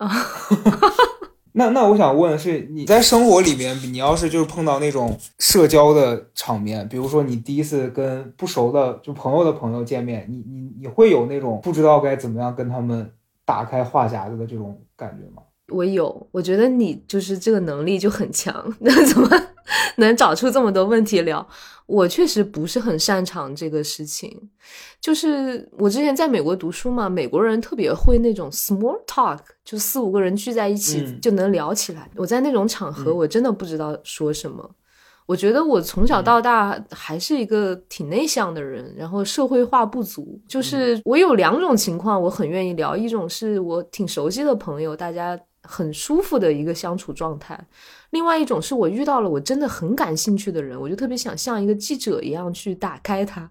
[1.52, 13.10] 那那我想问的是，你在生活里面，你要是就是碰到那种社交的场面，比如说你第一次跟不熟的就朋友的朋友见面，你你你会有那种不知道该怎么样跟他们
[13.44, 15.42] 打开话匣子的这种感觉吗？
[15.72, 19.28] 我有，我觉得你就是这个能力就很强， 那怎么
[19.96, 21.46] 能找出这么多问题聊？
[21.90, 24.48] 我确实不是很擅长这个事情，
[25.00, 32.08] 就是我之前在美国读书嘛，美国人特别会那种 small talk，就四五个人聚在一起就能聊起来。
[32.14, 34.70] 我在那种场合，我真的不知道说什么。
[35.26, 40.40] 我觉得我从小到大还是一个挺内向的人，然后社会化不足。
[40.48, 47.58] 就是我有两种情况，我很愿意聊，一种是我挺熟悉的朋友，大家很舒服的一个相处状态。
[48.10, 53.48] 另外一种是我遇到了我真的很感兴趣的人，我就特别想像一个记者一样去打开它。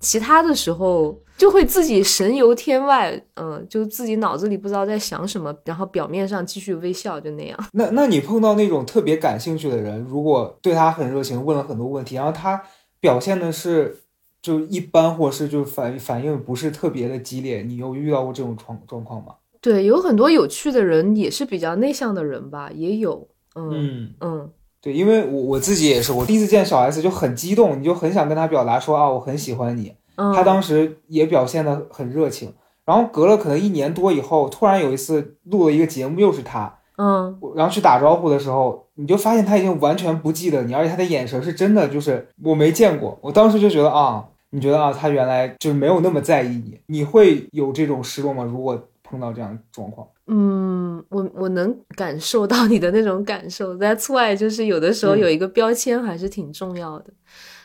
[0.00, 7.58] 其他的时候就会自己神游天外，嗯，就自己脑子里不知道在想什么，然后表面上继续微笑，就那样。
[7.72, 12.62] 那那你碰到那种特别感兴趣的人，如果对他很热情，问了很多问题，然后他
[13.00, 13.98] 表现的是
[14.40, 19.34] 就一般，或是就反反应不是特别的激烈，你有遇到过这种状状况吗？
[19.60, 23.28] 对，有很多有趣的人，也是比较内向的人吧，也有。
[23.58, 24.50] 嗯嗯，
[24.80, 29.94] 对，因为我我自己也是，我第一次见小 S 就很激动，你就很想跟他表达说啊，我很喜欢你。
[30.34, 32.52] 他当时也表现的很热情，
[32.84, 43.16] 然后隔了可能一年多以后，突然有一次录了一个节目，又是他，嗯，然后去打招呼的时候，你就发现他已经完全不记得你，而且他的眼神是真的就是我没见过。
[43.22, 48.42] 我当时就觉得啊，你觉得啊，他原来就是没有那么在意你，你会有这种失落吗？
[48.42, 50.06] 如果碰到这样状况？
[50.26, 53.74] 嗯，我我能感受到你的那种感受。
[53.76, 57.12] That's why，就是有的时候有一个标签还是挺重要的。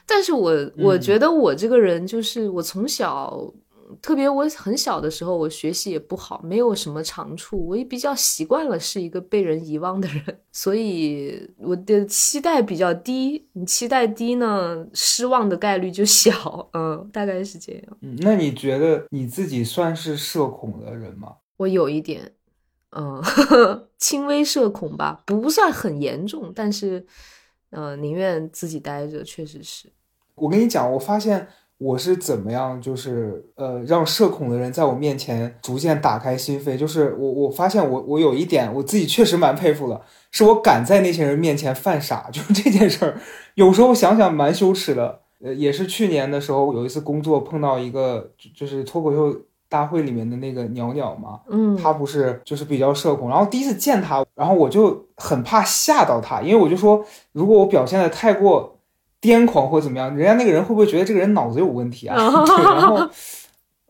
[0.05, 3.53] 但是我我觉得我这个人就是我从小，
[4.01, 13.47] 特别我很小的时候，我学习也不好，没有什么长处，我也比较习惯了是一个被人遗忘的人， 所以我的期待比较低。
[13.53, 16.69] 你期待低呢，失望的概率就小。
[16.73, 17.97] 嗯，大概是这样。
[18.01, 21.35] 嗯，那你觉得你自己算是社恐的人吗？
[21.57, 22.33] 我有一点。
[22.95, 23.19] 嗯，
[23.97, 27.03] 轻微社恐吧，不算很严重，但是，
[27.71, 29.91] 呃，宁愿自己待着，确实是。
[30.35, 31.47] 我跟你讲，我发现
[31.83, 36.77] 我是怎么样，就是呃，让社恐的人在我面前逐渐打开心扉。
[36.77, 42.29] 就是我，我发现我，我有一点，我自己确实蛮佩服的，是我敢在那些人面前犯傻。
[42.31, 43.19] 就是这件事儿，
[43.55, 45.19] 有时候想想蛮羞耻的。
[45.43, 49.37] 呃，也是去年的时候，有一次工作碰到一个，就是脱口秀。
[49.69, 58.72] 大会里面的那个鸟鸟嘛，嗯，他不是就是比较社恐，然后第一次见他，然后我就很怕吓到他，因为我就说，如果我表现的太过
[59.23, 62.17] 癫狂或怎么样，人家那个人会不会觉得这个人脑子有问题啊？
[62.45, 63.09] 对，然后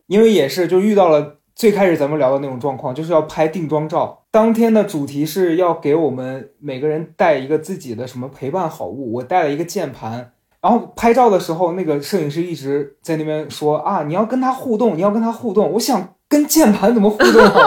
[0.06, 10.32] 因为也是就遇到了最开始咱们聊的那种状况，就是要拍定妆照，当天的主题是要给我们每个人带一个自己的什么陪伴好物，我带了一个键盘。
[10.62, 15.70] 然后拍照的时候，那个摄影师一直在那边说啊，你要跟他互动，你要跟他互动。
[15.74, 17.60] 我想跟键盘怎么互动好？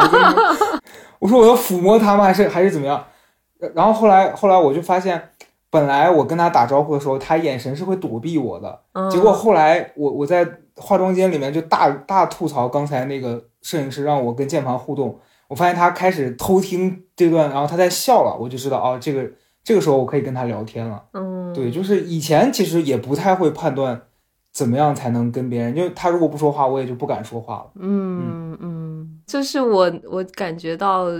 [1.18, 2.24] 我说我要抚摸他吗？
[2.24, 3.04] 还是还是怎么样？
[3.74, 5.30] 然后后来后来我就发现，
[5.76, 8.80] 本来我跟他打招呼的时候，他眼神是会躲避我的。
[9.10, 15.18] 结果后来我我在化妆间里面就大大吐槽刚才那个摄影师让我跟键盘互动，
[15.48, 19.30] 我发现他开始偷听这段，然后他在笑了，我就知道哦，这个。
[19.66, 24.00] 这个时候我可以跟他聊天了，嗯，对，就是以前其实也不太会判断
[24.52, 27.72] 怎么样才能跟别人，就他如果不说话，我也就不敢说话了。
[27.80, 31.10] 嗯嗯，就是我我感觉到，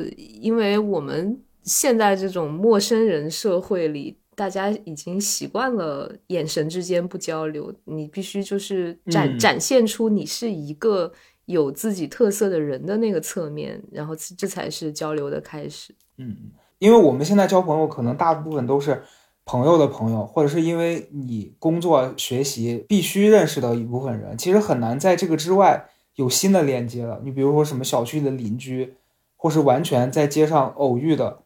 [0.40, 11.12] 因为我们现在这种陌生人社会里，大家已经习惯了眼神之间不交流，你必须就是展展现出你是一个
[11.46, 15.92] 有自己特色的人的那个侧面，然后这才是交流的开始。
[16.18, 16.36] 嗯。
[16.78, 19.02] 因为我们现在交朋友，可能大部分都是
[19.46, 27.18] 朋友的朋友，或者是因为你工作学习必须认识的一部分人，其实很难在这个之外有新的连接了。
[27.24, 28.92] 你比如说什么小区的邻居，
[29.36, 31.38] 或是完全在街上偶遇的，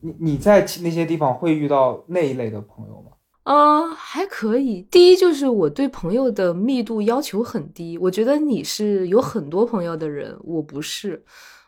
[0.00, 3.12] 你你在那些地方会遇到那一类的朋友吗？
[3.44, 4.82] 啊，还可以。
[4.90, 11.24] 第一就是我对朋友的密度要求很低，我觉得你是有很多朋友的人，我不是。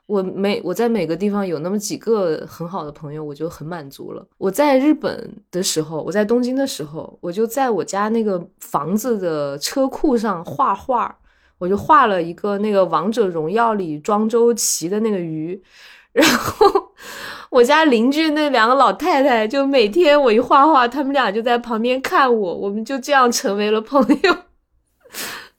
[0.06, 4.26] 我每我在每个地方有那么几个很好的朋友，我就很满足了。
[4.38, 11.16] 我在日本的时候，我在东京的时候，我就在我家那个房子的车库上画画，
[11.58, 15.62] 我就画了一个那个王者荣耀里庄周骑的那个鱼。
[16.12, 16.89] 然后
[17.50, 24.36] 我家邻居那两个老太太，就每天我一画画，他们俩就在旁边看我，我们就这样成为了朋友。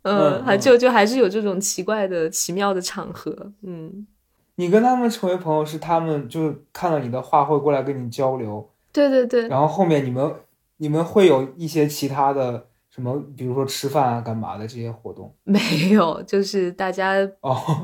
[0.03, 4.07] 嗯，还就就还是有这种奇怪的奇妙的场合，嗯。
[4.55, 9.47] 你跟他们成为朋友，是他们就是看了你的画会过来跟你交流，对对对。
[9.47, 10.31] 然后后面你们
[10.77, 15.33] 你们会有一些其他的什么，比如说吃饭啊、干嘛的这些活动？
[15.45, 15.57] 没
[15.91, 17.15] 有，就是大家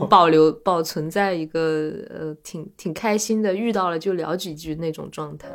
[0.09, 5.47] 保 留保存在一个呃挺挺开心的，遇到了就聊几句那种状态。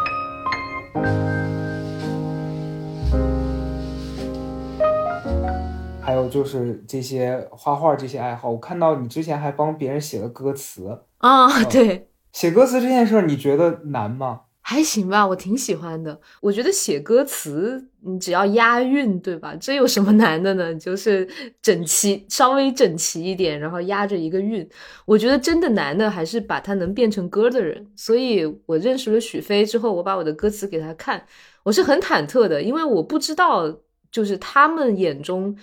[6.00, 14.40] 还有就是这些画画这些爱好，我看到你之前还帮别人写了歌词啊， 对，写歌词这件事儿你觉得难吗？
[14.72, 16.18] 还行吧，我挺喜欢的。
[16.40, 19.54] 我觉得写歌词，你只要押韵，对吧？
[19.56, 20.74] 这有什么难的呢？
[20.74, 21.28] 就是
[21.60, 24.66] 整齐，稍微整齐一点，然后押着一个韵。
[25.04, 27.86] 我觉得真的难的还是把它能变成歌的人。
[27.94, 31.22] 所以我认识了许飞之后，我把我的歌词给他看，
[31.62, 33.78] 我是很忐忑的，因为我不知道，
[34.10, 35.54] 就是他们眼中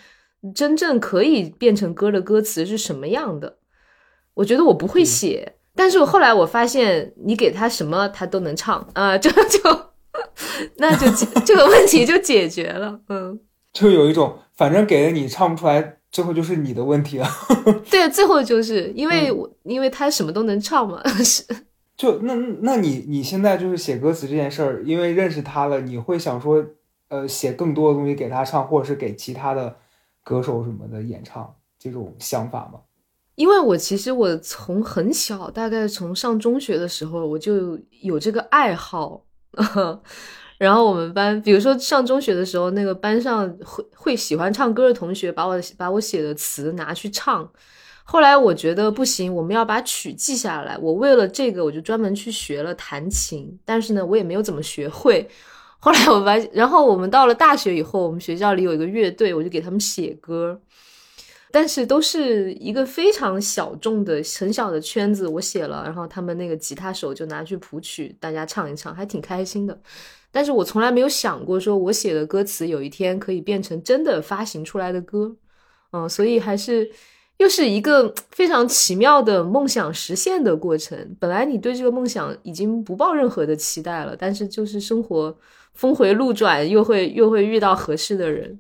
[0.54, 3.58] 真正可以变成歌的歌词是什么样的。
[4.36, 5.56] 我觉得我不会写。
[5.80, 9.60] 但是我后来我发现，你给他什么他都能唱啊，这就
[10.76, 11.10] 那就
[11.46, 13.40] 这个问题就解决了，嗯，
[13.72, 17.26] 就有一种反正给了你唱不出来，最后就是你的问题了。
[17.90, 21.46] 对，最后就是因为我因为他什么都能唱嘛，是。
[21.96, 26.62] 就那那你你现在就是写歌词这件事儿，因为认识他了，你会想说，
[27.08, 29.78] 呃，写更多的东西给他唱，或者是给其他的
[30.26, 32.82] 歌手什么的演唱这种想法吗？
[33.40, 39.24] 因为我其实我从很小，大概从上中学的时候，我就有这个爱好。
[40.60, 47.50] 然后我们班，比如说上中学的时候，那个班上会会喜欢唱歌的同学，把我把我写的词拿去唱。
[48.04, 50.78] 后来我觉得不行，我们要把曲记下来。
[50.78, 53.58] 我为了这个，我就专门去学了弹琴。
[53.64, 55.26] 但是呢，我也没有怎么学会。
[55.80, 60.60] 后来我发现，然后我们到了大学以后，我们学校里有一个乐队，我就给他们写歌。
[61.52, 69.80] 但是都是一个非常小众的很小的圈子，我写了，然后他们那个吉他手就拿去谱曲，大家唱一唱，还挺开心的。
[70.32, 75.36] 但是我从来没有想过，说我写的歌词有一天可以变成真的发行出来的歌，
[75.92, 76.88] 嗯，所以还是
[77.38, 81.16] 又是一个非常奇妙的梦想实现的过程。
[81.20, 85.36] 本来你对这个梦想已经不抱任何的期待了，但是就是生活
[85.74, 88.60] 峰回路转，又会又会遇到合适的人。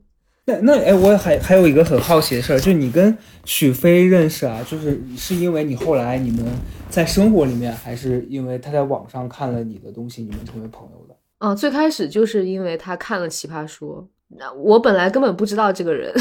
[0.49, 6.43] 那那哎，我还还有一个很好奇的事儿，就你跟许飞认识啊，就是是因为你后来你们
[6.89, 11.15] 在生活里面，还是因为他在网上看了你的东西，你们成为朋友的？
[11.37, 14.03] 嗯，最开始就是因为他看了《奇葩说》，
[14.39, 16.11] 那我本来根本不知道这个人。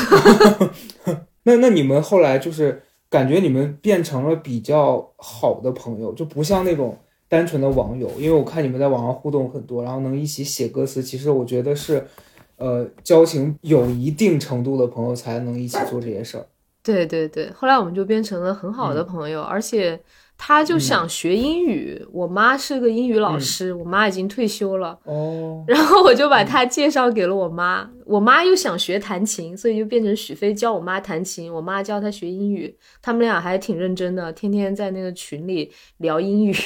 [1.45, 6.99] 那那你们后来就是感觉你们变成了比较好的朋友，就不像那种
[7.29, 12.07] 单纯的网友，因为我看你们在网上互动很多，然后能一起写歌词，其实我觉得是。
[12.59, 16.47] 呃，交情有一定程度的朋友才能一起做这些事儿。
[16.83, 20.01] 对对对，后来我们就变成了很好的朋友，而且
[20.39, 22.03] 他就想学英语。
[22.11, 24.99] 我妈是个英语老师，我妈已经退休了。
[25.05, 25.63] 哦。
[25.67, 32.75] 然后我就把他介绍给了我妈，我妈又想学弹琴，所以就变成许飞教我妈弹琴，我妈教他学英语。
[33.03, 36.55] 他们俩还挺认真的，天天在那个群里聊英语。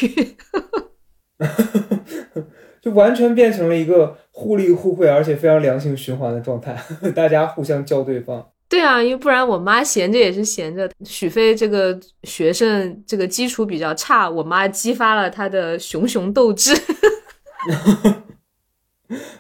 [2.81, 6.77] 就完全变成了一个互利互惠，而且非常良性循环的状态，
[7.15, 8.49] 大家互相教对方。
[8.69, 10.91] 对啊，因为不然我妈闲着也是闲着。
[11.05, 16.75] 许飞这个学生这个基础比较差，我妈激发了他的熊熊斗志。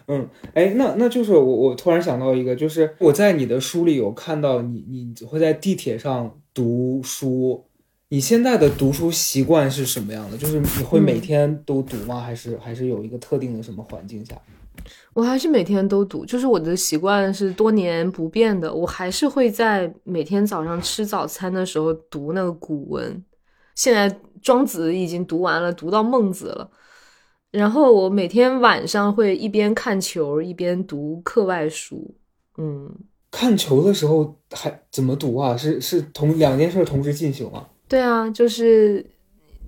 [0.06, 7.64] 嗯，哎，那那就是我我突然想到一个，就是我在你的书里有看到你，你会在地铁上读书。
[8.10, 10.36] 你现在的读书习惯是什么样的？
[10.36, 12.20] 就是你会每天都读吗？
[12.20, 14.36] 还是还是有一个特定的什么环境下？
[15.14, 18.72] 我还是每天都读，就是我的习惯是多年不变的。
[18.72, 23.22] 我还是会在每天早上吃早餐的时候读那个古文。
[23.74, 26.70] 现在庄子已经读完了，读到孟子了。
[27.50, 32.14] 然后我每天晚上会一边看球一边读课外书。
[32.56, 32.90] 嗯，
[33.30, 35.54] 看球的时候还怎么读啊？
[35.54, 37.66] 是是同两件事同时进行吗？
[37.88, 39.04] 对啊，就是，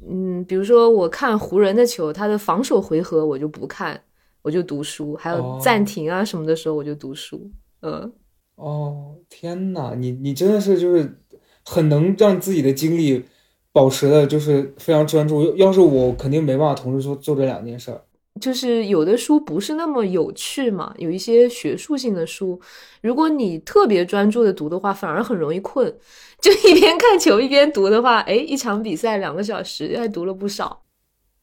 [0.09, 4.01] 嗯，比如说我看湖人的球，他的防守回合我就不看，
[4.45, 7.51] 我就读书，还有暂停啊什么的时候我就读书。
[7.81, 8.13] 嗯，
[8.57, 11.19] 哦，天呐，你你真的是就是
[11.65, 13.25] 很能让自己的精力
[13.73, 15.57] 保持的，就是非常专注。
[15.57, 18.05] 要是我肯定没办法同时做做这两件事儿。
[18.41, 22.61] 就是有的书不是那么有趣嘛，有一些学术性的书，
[23.01, 25.87] 如果你特别专注的读的话，反而很容易困。
[26.43, 30.83] 就一边看球一边读的话，哎，一场比赛两个小时，还读了不少。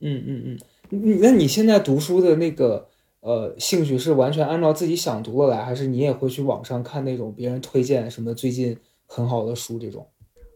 [0.01, 0.57] 嗯嗯
[0.91, 2.87] 嗯，那你现在读书的那个
[3.22, 10.05] 呃兴趣是完全按照自己想读的来，还是你也会去网上看那种别人推荐什么最近很好的书这种？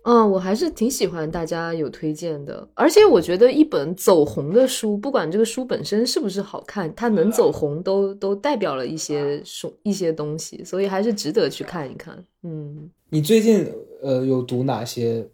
[0.04, 12.24] 嗯，我还是挺喜欢大家有推荐的，而且我觉得一本走红的书，不管这个书本身是不是好看，它能走红都都代表了一些书一些东西，所以还是值得去看一看。
[12.44, 13.68] 嗯，你最近
[14.04, 15.28] 呃有读哪些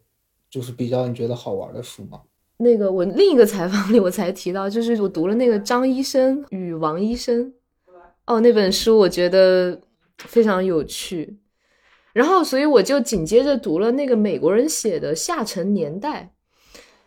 [0.50, 2.22] 就是比较你觉得好玩的书吗？
[2.62, 7.52] 那个我另一个采访里我才提到，就是我读了那个张医生与王医生，
[8.28, 9.80] 哦，那本书我觉得
[10.18, 11.38] 非常有趣。
[12.14, 16.30] 然后，所以我就紧接着读了那个美国人写的《下沉年代》，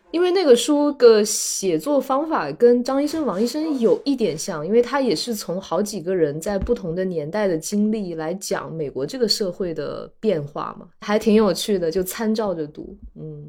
[0.09, 12.97] 因为那个书的写作方法跟张医生、王医生有一点像，因为他也是从好几个人在不同的年代的经历来讲美国这个社会的变化嘛，还挺有趣的，就参照着读。
[13.15, 13.45] 嗯，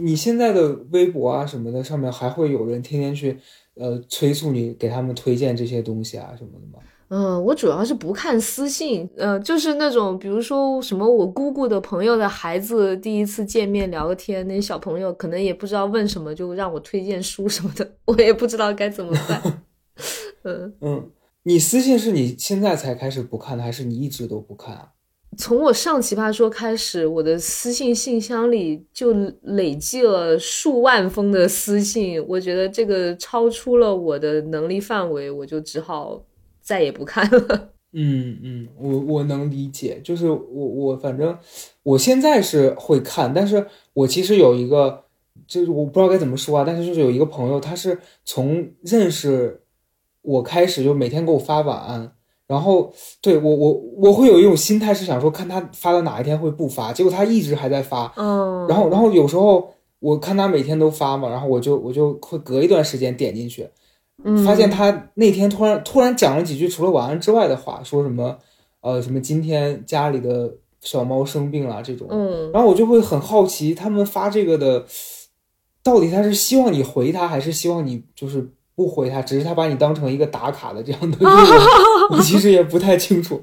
[0.00, 3.38] 你现在的微博啊什么的上面还会有人天天去
[3.74, 6.82] 呃催促你给他们推荐这些东西啊什么的吗？
[7.12, 19.62] 嗯，我主要是不看私信，呃，就是那种比如说什么我姑姑的朋友的孩子第一次见面聊个天，那小朋友可能也不知道问什么，就让我推荐书什么的， 我也不知道该怎么办。
[20.44, 21.10] 嗯嗯，
[21.42, 24.92] 你私信是你现在才开始不看的，还是你一直都不看啊？
[25.36, 29.12] 从我上奇葩说开始，我的私信信箱里就
[29.42, 36.24] 累计了数万封的私信，我觉得这个超出了我的能力范围，我就只好。
[36.62, 37.72] 再也不看了。
[37.94, 41.36] 嗯嗯，我我能理解，就是我我反正
[41.82, 45.06] 我现在是会看，但是我其实有一个，
[45.48, 49.62] 就是我不知道该怎么说啊，但是就是有一个朋友，他是从认识
[50.22, 52.12] 我开始就每天给我发晚安，
[52.50, 63.68] 然后对我我我会有一种心态是想说看他发到哪一天会不发，结果他一直还在发，嗯，然后然后有时候我看他每天都发嘛，然后我就我就会隔一段时间点进去。
[64.44, 68.36] 发现他那天突然突然讲了几句除了晚安之外的话，说什么，
[68.80, 74.84] 呃，什么今天家里的小猫生病了这种，嗯，然后我就会很好奇，他们发这个的，
[75.82, 78.46] 到底他是希望你回他，还是希望你就是
[78.80, 81.18] 不回他，只是他把你当成一个打卡的这样的，
[82.10, 83.38] 我其实也不太清楚。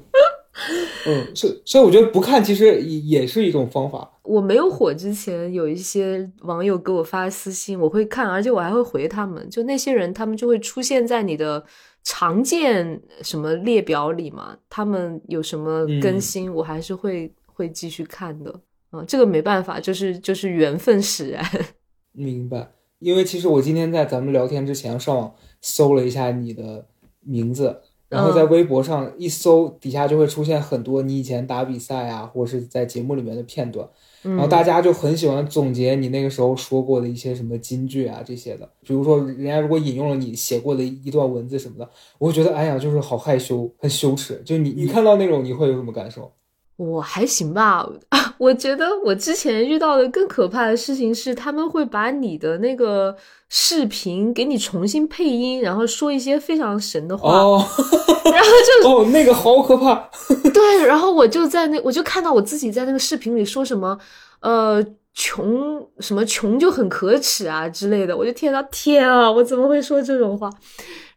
[1.06, 4.10] 嗯，所所以我觉得不看其实也也是一种方法。
[4.24, 9.48] 我没有火之前，有一些网友给我发私信，我会看，而且我还会回他们。
[9.48, 11.64] 就那些人，他们就会出现在你的
[12.02, 14.56] 常见什么列表里嘛。
[14.68, 18.52] 他们有什么更新，我还是会会继续看的。
[18.90, 21.44] 嗯，这个没办法，就是就是缘分使然。
[22.12, 22.68] 明白，
[22.98, 26.86] 因为其实我今天在咱们聊天之前上网搜了一下你的
[27.20, 27.80] 名字。
[28.10, 33.86] 然后在微博上一搜，底下就会出现很多你以前打比赛啊，或者是在节目里面的片段，
[34.22, 38.66] 然后大家就很喜欢总结你那个时候说过的一些什么金句啊这些的。
[38.80, 41.86] 比如说，人家如果引用了你写过的一段文字什么的，
[42.16, 44.40] 我会觉得哎呀，就是好害羞，很羞耻。
[44.42, 46.32] 就你你看到那种，你会有什么感受？
[46.78, 47.84] 我还行吧，
[48.38, 53.14] 我觉得我之前遇到的更可怕的事情是，他们会把你的那个
[53.48, 58.50] 视频给你重新配音，然后说一些非常神的话，然后
[58.80, 60.08] 就哦，那个好可怕。
[60.54, 63.98] 对，然后我就在那，我就看到我自己在那个视频里说什么，
[64.38, 64.80] 呃，
[65.14, 70.48] 穷什么穷就很可耻啊之类的，我就天到天啊，我怎么会说这种话？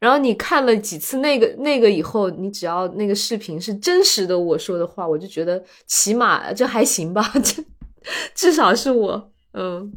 [0.01, 7.63] 然后你看了几次那个那个以后，你只要那个视频是真实的，我说的话，我就觉得起码这还行吧，这
[8.33, 9.93] 至少是我，嗯。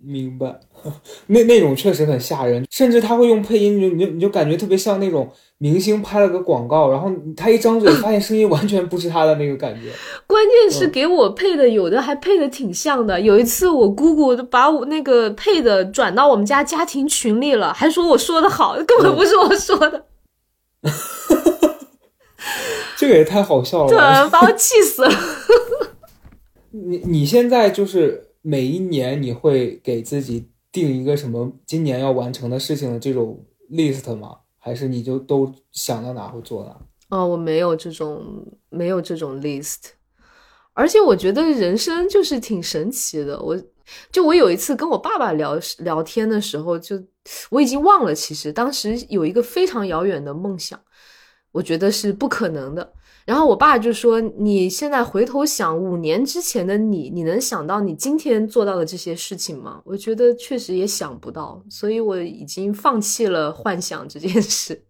[0.00, 0.60] 明白，
[1.28, 9.90] 那那种确实很吓人，甚至他会用配音，就你就你就感觉特别像那种明星拍了个广告，然后他一张嘴，发现声音完全不是他的那个感觉。
[10.26, 13.20] 关键是给我配的，有的还配的挺像的。
[13.20, 20.04] 有一次我姑姑把我那个配的转到我们家家庭群里了，还说我说的好，根本不是我说的。
[22.96, 25.10] 这个也太好笑了，对，把我气死了。
[26.70, 28.26] 你你现在就是。
[28.40, 30.46] 每一年你会给自己
[30.78, 34.38] 定一个什么今年要完成的事情的这种 list 吗？
[34.58, 37.16] 还是你就都想到哪会做哪？
[37.16, 39.90] 哦，我没有这种没有这种 list，
[40.74, 43.40] 而且我觉得人生就是挺神奇的。
[43.40, 43.58] 我
[44.12, 47.02] 就我有一次跟我爸爸聊聊天的时候，就
[47.50, 50.78] 我已经忘了，其实当时有一个非常遥远的梦想，
[51.52, 52.92] 我觉得是不可能的。
[53.28, 64.82] 然后我爸就说：“你现在回头想五年之前的你，你能想到你今天做到的这些事情吗？”我觉得确实也想不到，所以我已经放弃了幻想这件事。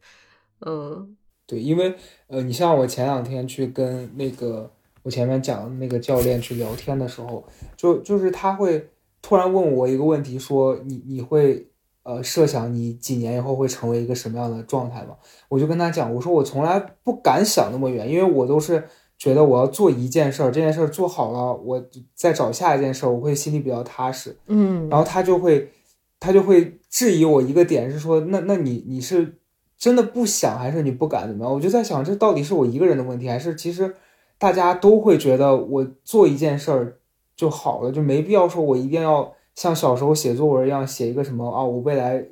[0.65, 1.17] 嗯，
[1.49, 1.93] 对，因为
[2.29, 4.71] 呃，你像我前两天去跟那个
[5.03, 7.45] 我前面讲的那个教练去聊天的时候，
[7.77, 8.89] 就就是他会
[9.21, 11.67] 突然问我一个问题，说你你会。
[12.09, 15.15] 呃，设想你几年以后会成为一个什么样的状态嘛？
[15.51, 18.83] 我就跟他讲，我说我从来不敢想那么远，因为我都是
[19.19, 21.85] 觉得我要做一件事儿，这件事儿做好了，我
[22.15, 24.35] 再找下一件事儿，我会心里比较踏实。
[24.47, 25.71] 嗯，然后他就会，
[26.19, 29.35] 他就会质疑我一个点是说，那那你你是
[29.77, 31.53] 真的不想，还是你不敢怎么样？
[31.53, 33.95] 我就在想，这到底是我一个人的问题，还是其实
[34.39, 36.97] 大家都会觉得我做一件事儿
[37.37, 39.35] 就好了，就没必要说我一定要。
[39.59, 42.25] 像小时候写作文一样写一个什么啊，我未来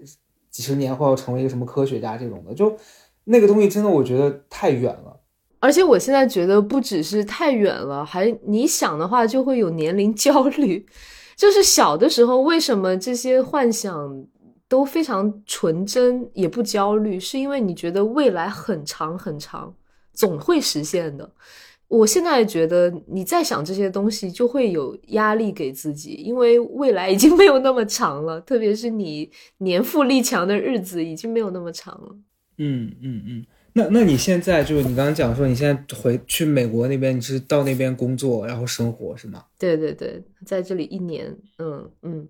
[0.49, 2.73] 几十年后要成为一个什么科学家这种的，就
[3.25, 5.21] 那个东西真的我觉得太远了。
[5.59, 10.87] 而且我现在觉得不只是太远了，还你想的话就会有年龄焦虑。
[11.35, 14.25] 就是小的时候，为什么这些幻想
[14.69, 19.75] 都非常纯真，也不焦虑，是因为你觉得未来很长很长，
[20.13, 21.29] 总会实现的。
[21.89, 32.17] 我现在觉得，你再想这些东西，就会有压力给自己，因为未来已经没有那么长了，特别是你年富力强的日子已经没有那么长了。
[32.59, 33.47] 嗯嗯嗯。
[33.73, 39.45] 那那你现在就是你刚刚讲说你现在回去美国那边，你是到那边工作然后生活是吗？
[39.59, 42.29] 对对对，在这里一年，嗯嗯。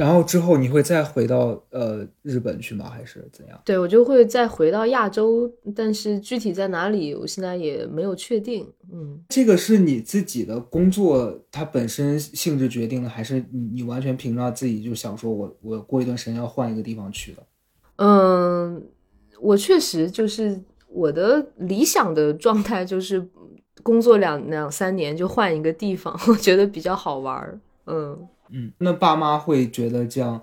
[0.00, 2.88] 然后之后你会再回到呃日本去吗？
[2.88, 3.60] 还是怎样？
[3.64, 8.66] 对我就会再回到亚洲，但是具体在哪里，我现在也没有确定。
[8.92, 17.42] 嗯，这个是你自己的工作它本身性质决定的，还是你你完全凭着自己就想说我我过一段时间要换一个地方去的？
[17.96, 18.82] 嗯，
[19.40, 20.60] 我确实就是。
[20.92, 23.24] 我的理想的状态就是
[23.80, 27.60] 工作两两三年就换一个地方，我觉得比较好玩儿。
[27.86, 28.18] 嗯
[28.52, 30.40] 嗯，那爸妈会觉得这样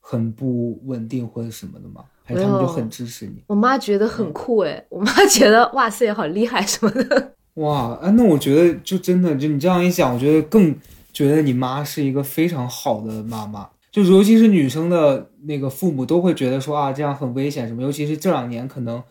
[0.00, 2.04] 很不稳定或者什么的吗？
[2.24, 3.42] 还是他们就很支持你？
[3.46, 7.32] 我妈觉得很酷哎，我妈觉得哇塞好厉害什么的。
[7.54, 10.74] 哇，哎，那我觉得就真的就你这样一讲，我觉得更
[11.12, 13.68] 觉得你妈是一个非常好的妈妈。
[13.90, 19.02] 就尤其是女生的那个父母都会觉得说啊这样很危险什么，尤其是这两年可能。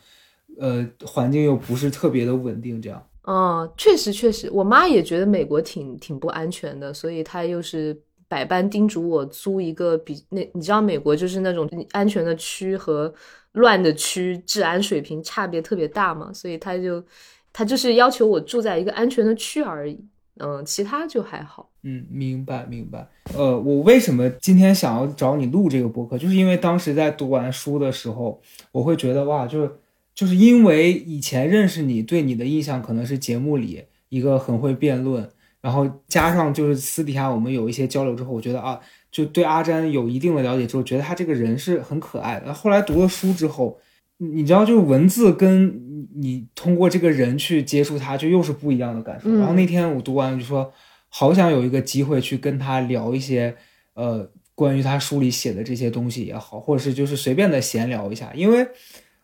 [0.59, 2.99] 呃，环境又不是特别的稳定，这样。
[3.21, 7.95] 哦，确实确实，我妈也觉得美国挺挺不安全的，所以她又是
[8.27, 13.13] 百般叮嘱我租一个比那，你知道美国就是那种安全的区和
[13.53, 17.03] 乱的区治安水平差别特别大嘛，所以他就
[17.51, 19.99] 他就是要求我住在一个安全的区而已，
[20.39, 21.69] 嗯，其他就还好。
[21.83, 23.07] 嗯，明白明白。
[23.35, 29.71] 呃，我为什么今天想要找你录这个播客，就是因为当时在读完书的时候，我会觉得哇，就是。
[30.17, 35.29] 就是因为以前认识你，对你的印象可能是节目里一个很会辩论，
[35.61, 38.79] 然后加上就是私底下我们有一些交流之后，我觉得啊，
[39.11, 42.53] 就对阿詹有一定的了解之后，觉得他这个人是很可爱的。
[42.53, 43.79] 后来读了书之后，
[44.17, 49.29] 你知道，就是文字跟你通过这个人去接触他，就又是不一样的感受。
[49.35, 50.71] 然后那天我读完就说，
[51.09, 53.55] 好想有一个机会去跟他聊一些，
[53.93, 58.67] 呃，关于他书里写的这些东西也好，或者是就是随便的闲聊一下，因为。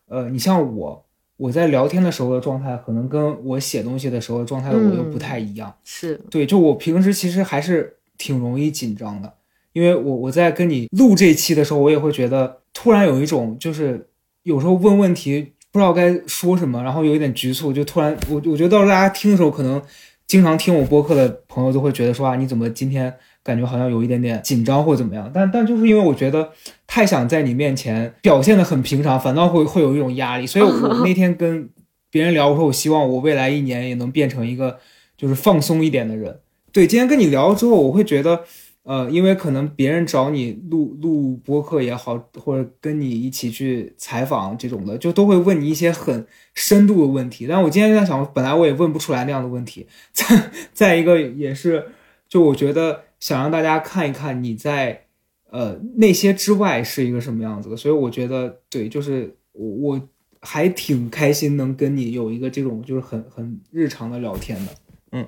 [0.06, 1.06] 呃，你像我，
[1.38, 5.74] 我在聊天的时候的状态，可能跟我写东西的时候的状态我又不太一样。
[5.84, 9.34] 是对，就我平时其实还是挺容易紧张的，
[9.74, 14.08] 因为我我在跟你录这期的时候，我也会觉得突然有一种就是
[14.44, 19.82] 有时候问问题不知道该说什么，然后有一点局促，就突然我我觉得到时候大家听的时候，可能
[20.28, 23.14] 经常听我播客的朋友都会觉得说啊，你怎么今天？
[23.44, 26.50] 感觉好像有一点点紧张或怎么样，但但就是因为我觉得
[26.88, 30.48] 太想在你面前表现的很平常，反倒会会有一种压力。
[30.48, 30.72] 所以我
[31.04, 31.70] 那天跟
[32.10, 34.80] 别人聊，我说我希望我未来一年也能变成一个
[35.18, 36.40] 就是放松一点的人。
[36.72, 38.44] 对，今天跟你聊了之后，我会觉得，
[38.84, 46.26] 呃，因为可能别人找你录录播客也好，或者跟你一起去采访这种的，就都会问你一些很
[46.56, 47.46] 深度的问题。
[47.46, 49.86] 但我今天就在想，本来我也问不出来那样的问题。
[50.14, 51.88] 再再一个也是，
[52.30, 53.02] 就我觉得。
[53.24, 55.06] 想让大家看一看你在，
[55.50, 60.10] 呃那些之外是一个什么样子的，所以我觉得对，就是我我
[60.42, 64.72] 还挺开心能跟你有一个这种就是很很日常的聊天的，
[65.14, 65.26] 嗯，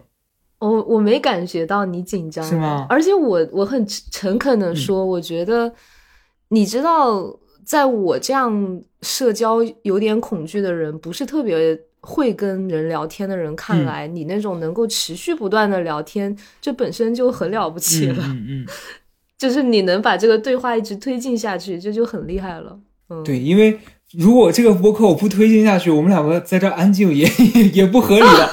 [0.59, 2.85] 我我没感觉到你紧张是吗？
[2.89, 5.73] 而且我我很诚恳的说，我觉得
[6.49, 11.79] 你知道，在我这样社交有点恐惧的人，不是特别。
[12.05, 18.23] 会跟人聊天的人看来，你那种能够持续不断的聊天，这本身就很了不起了。
[18.27, 18.65] 嗯嗯，
[19.39, 22.79] 就是你能把这个对话一直推进下去，这就很厉害了。
[23.09, 23.79] 嗯，对，因为
[24.13, 27.27] 如果这个播客我不推进下去，我们两个在这安静也
[27.73, 28.51] 也不合理了。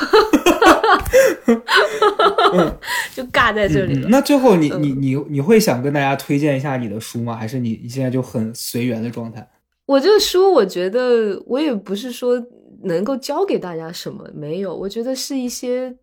[2.54, 2.78] 嗯，
[3.14, 4.08] 就尬在这里了。
[4.08, 7.36] 那最后你你你你会想跟大家推荐一下你的书吗？
[7.36, 9.46] 还是你你现在就很随缘的状态？
[9.86, 12.42] 我这个书，我觉得我也不是说。
[12.84, 14.74] 能够教给大家什么没有？
[14.74, 15.96] 我觉得是一些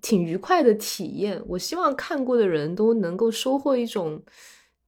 [0.00, 1.42] 挺愉快的体验。
[1.46, 4.22] 我希望看过的人都能够收获一种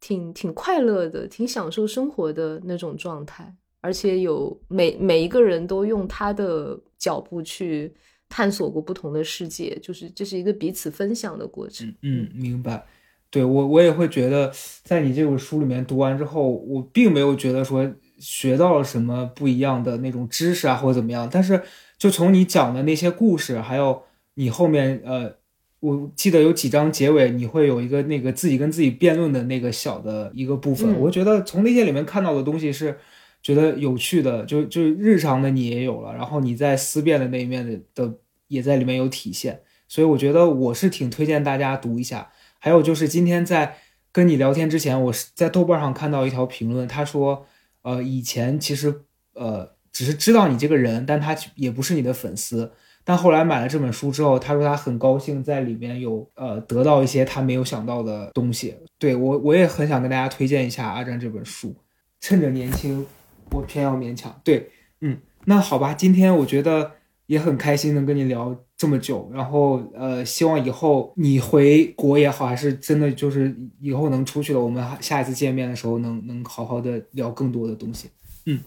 [0.00, 7.92] 挺挺快乐的、挺享受生活的那种状态，而且有每每一个人都用他的脚步去
[8.28, 11.92] 探索过不同的世界，就是这是一个彼此分享的过程。
[12.02, 12.86] 嗯，明白。
[13.30, 14.52] 对我我也会觉得，
[14.84, 17.92] 在你这本书里面读完之后，我并没有觉得说。
[18.22, 21.28] 学到了什么不一样的那种知识啊，或者怎么样？
[21.28, 21.60] 但是
[21.98, 24.02] 就从你讲的那些故事，还有
[24.34, 25.34] 你后面呃，
[25.80, 30.96] 我记得有几章结尾，你会有一个那个自己跟自己辩论的那个小的一个部分。
[31.00, 32.96] 我觉得从那些里面看到的东西是
[33.42, 38.14] 觉得有趣的，就就日常的你也有了，然后你在思辨的那一面的的
[38.46, 39.60] 也在里面有体现。
[39.88, 42.30] 所以我觉得我是挺推荐大家读一下。
[42.58, 43.76] 还有就是今天在
[44.12, 47.44] 跟你聊天之前，我是在豆瓣上看到一条评论，他说，
[47.82, 49.02] 呃，以前其实
[49.34, 52.72] 呃只是知道你这个人，但他也不是你的粉丝。
[53.04, 58.76] 但后来买了这本书之后，他说他很高兴在里面有呃得到一些他没有想到的东西。
[58.96, 61.74] 对我我也很想跟大家推荐一下阿占这本书，
[62.20, 63.04] 趁着年轻，
[63.50, 64.40] 我偏要勉强。
[64.44, 64.70] 对，
[65.00, 66.92] 嗯，那好吧，今天我觉得
[67.26, 78.08] 也很开心能跟你聊这么久，然后呃，希望以后你回国也好，还是真的就是以后能出去了，我们下一次见面的时候能能好好的聊更多的东西。
[78.46, 78.58] 嗯，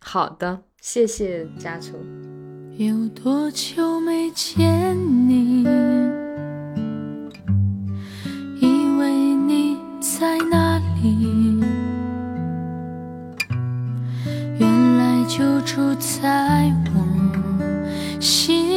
[0.00, 1.94] 好的，谢谢嘉诚。
[2.78, 4.96] 有多久没见
[5.28, 5.62] 你？
[8.60, 11.60] 以为你在哪里？
[14.58, 18.69] 原来就住在我心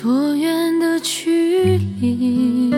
[0.00, 2.72] 多远的距离？